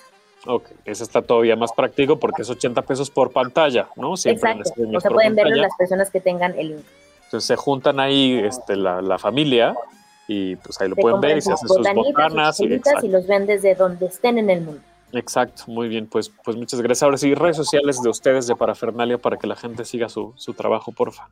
[0.48, 4.16] Ok, eso está todavía más práctico porque es 80 pesos por pantalla, ¿no?
[4.16, 6.86] Siempre Exacto, o sea, pueden verlo las personas que tengan el link.
[7.26, 9.76] Entonces se juntan ahí este, la, la familia
[10.28, 12.58] y pues ahí lo Se pueden ver y se hacen sus botanas.
[12.58, 14.82] sus Y, y los ven desde donde estén en el mundo.
[15.14, 17.04] exacto, muy bien, pues, pues muchas gracias.
[17.04, 20.54] Ahora sí, redes sociales de ustedes de Parafernalia para que la gente siga su, su
[20.54, 21.30] trabajo, porfa.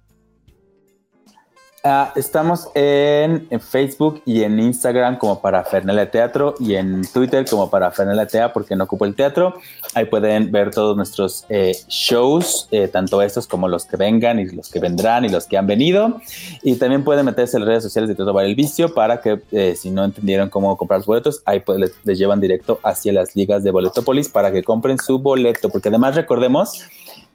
[1.86, 7.44] Ah, estamos en, en Facebook y en Instagram como para Fernalia Teatro y en Twitter
[7.50, 9.56] como para Fernalia Tea porque no ocupo el teatro.
[9.94, 14.46] Ahí pueden ver todos nuestros eh, shows, eh, tanto estos como los que vengan y
[14.46, 16.22] los que vendrán y los que han venido.
[16.62, 19.42] Y también pueden meterse en las redes sociales de Teatro Bar El Vicio para que
[19.52, 23.12] eh, si no entendieron cómo comprar los boletos, ahí pues, les, les llevan directo hacia
[23.12, 25.68] las ligas de Boletopolis para que compren su boleto.
[25.68, 26.86] Porque además recordemos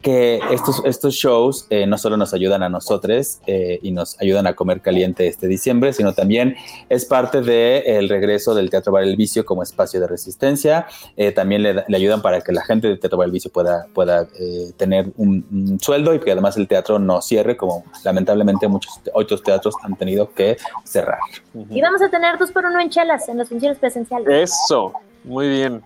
[0.03, 4.47] que estos, estos shows eh, no solo nos ayudan a nosotros eh, y nos ayudan
[4.47, 6.57] a comer caliente este diciembre, sino también
[6.89, 10.87] es parte del regreso del Teatro Bar El Vicio como espacio de resistencia.
[11.17, 13.87] Eh, también le, le, ayudan para que la gente del Teatro Bar El Vicio pueda,
[13.93, 18.69] pueda eh, tener un, un, sueldo y que además el teatro no cierre, como lamentablemente
[18.69, 21.19] muchos otros teatros han tenido que cerrar.
[21.71, 24.53] Y vamos a tener dos por uno en chelas en las funciones presenciales.
[24.53, 24.93] Eso,
[25.25, 25.83] muy bien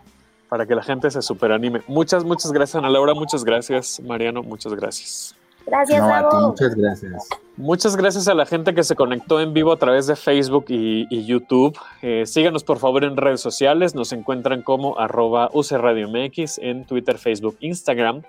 [0.53, 1.81] para que la gente se superanime.
[1.87, 3.15] Muchas, muchas gracias, Ana Laura.
[3.15, 4.43] Muchas gracias, Mariano.
[4.43, 5.35] Muchas gracias.
[5.65, 7.29] Gracias, no, a ti, muchas gracias.
[7.57, 11.07] Muchas gracias a la gente que se conectó en vivo a través de Facebook y,
[11.09, 11.75] y YouTube.
[12.03, 13.95] Eh, síganos por favor en redes sociales.
[13.95, 18.21] Nos encuentran como arroba UCRadioMX en Twitter, Facebook, Instagram.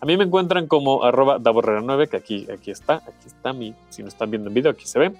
[0.00, 4.02] A mí me encuentran como arroba Daborrera9, que aquí, aquí está, aquí está mi, si
[4.02, 5.12] no están viendo en video, aquí se ve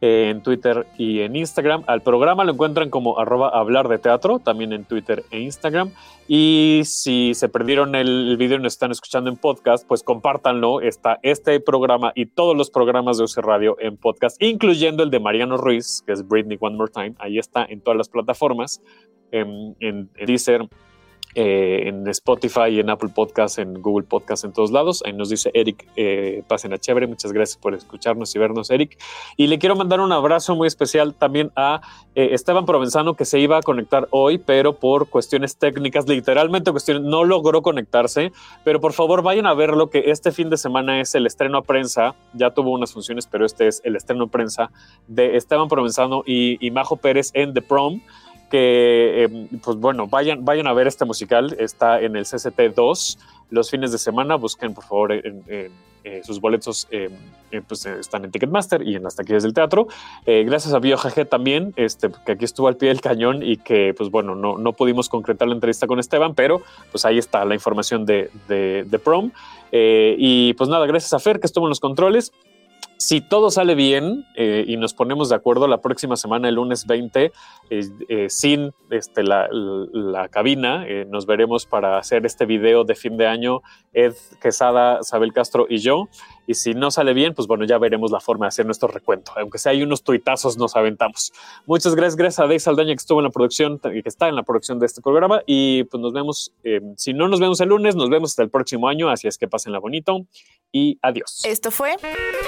[0.00, 1.84] en Twitter y en Instagram.
[1.86, 5.90] Al programa lo encuentran como arroba hablar de teatro, también en Twitter e Instagram.
[6.28, 10.80] Y si se perdieron el, video y nos están escuchando en podcast, pues compártanlo.
[10.80, 15.20] Está este programa y todos los programas de UC Radio en podcast, incluyendo el de
[15.20, 17.14] Mariano Ruiz, que es Britney One More Time.
[17.18, 18.82] Ahí está en todas las plataformas,
[19.30, 20.68] en, en, en Deezer,
[21.38, 25.02] eh, en Spotify, en Apple Podcast, en Google Podcast, en todos lados.
[25.04, 27.06] Ahí nos dice Eric, eh, pasen a chévere.
[27.06, 28.96] Muchas gracias por escucharnos y vernos, Eric.
[29.36, 31.82] Y le quiero mandar un abrazo muy especial también a
[32.14, 37.02] eh, Esteban Provenzano, que se iba a conectar hoy, pero por cuestiones técnicas, literalmente cuestiones,
[37.02, 38.32] no logró conectarse.
[38.64, 41.62] Pero por favor, vayan a verlo, que este fin de semana es el estreno a
[41.64, 42.14] prensa.
[42.32, 44.70] Ya tuvo unas funciones, pero este es el estreno a prensa
[45.06, 48.00] de Esteban Provenzano y, y Majo Pérez en The Prom
[48.50, 53.18] que eh, pues bueno, vayan, vayan a ver este musical, está en el CCT 2
[53.50, 55.70] los fines de semana, busquen por favor eh,
[56.22, 57.10] sus boletos, eh,
[57.66, 59.88] pues están en Ticketmaster y en las taquillas del teatro.
[60.24, 64.10] gracias a BioJG también, este, que aquí estuvo al pie del cañón y que pues
[64.10, 68.04] bueno, no, no pudimos concretar la entrevista con Esteban, pero pues ahí está la información
[68.04, 69.30] de, de Prom.
[69.72, 72.32] y pues nada, gracias a Fer que estuvo en los controles
[72.98, 76.86] si todo sale bien eh, y nos ponemos de acuerdo la próxima semana, el lunes
[76.86, 77.32] 20,
[77.70, 83.16] eh, sin este, la, la cabina, eh, nos veremos para hacer este video de fin
[83.16, 83.60] de año,
[83.92, 86.08] Ed Quesada, Sabel Castro y yo.
[86.46, 89.32] Y si no sale bien, pues bueno, ya veremos la forma de hacer nuestro recuento.
[89.36, 91.32] Aunque sea hay unos tuitazos, nos aventamos.
[91.66, 94.42] Muchas gracias, gracias a Dave Saldaña que estuvo en la producción, que está en la
[94.42, 95.42] producción de este programa.
[95.46, 98.50] Y pues nos vemos, eh, si no nos vemos el lunes, nos vemos hasta el
[98.50, 99.08] próximo año.
[99.10, 100.26] Así es que pásenla bonito
[100.72, 101.42] y adiós.
[101.44, 101.96] Esto fue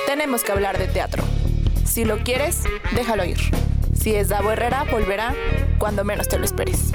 [0.07, 1.25] Tenemos que hablar de teatro.
[1.85, 3.39] Si lo quieres, déjalo ir.
[3.95, 5.35] Si es Davo Herrera, volverá
[5.79, 6.93] cuando menos te lo esperes.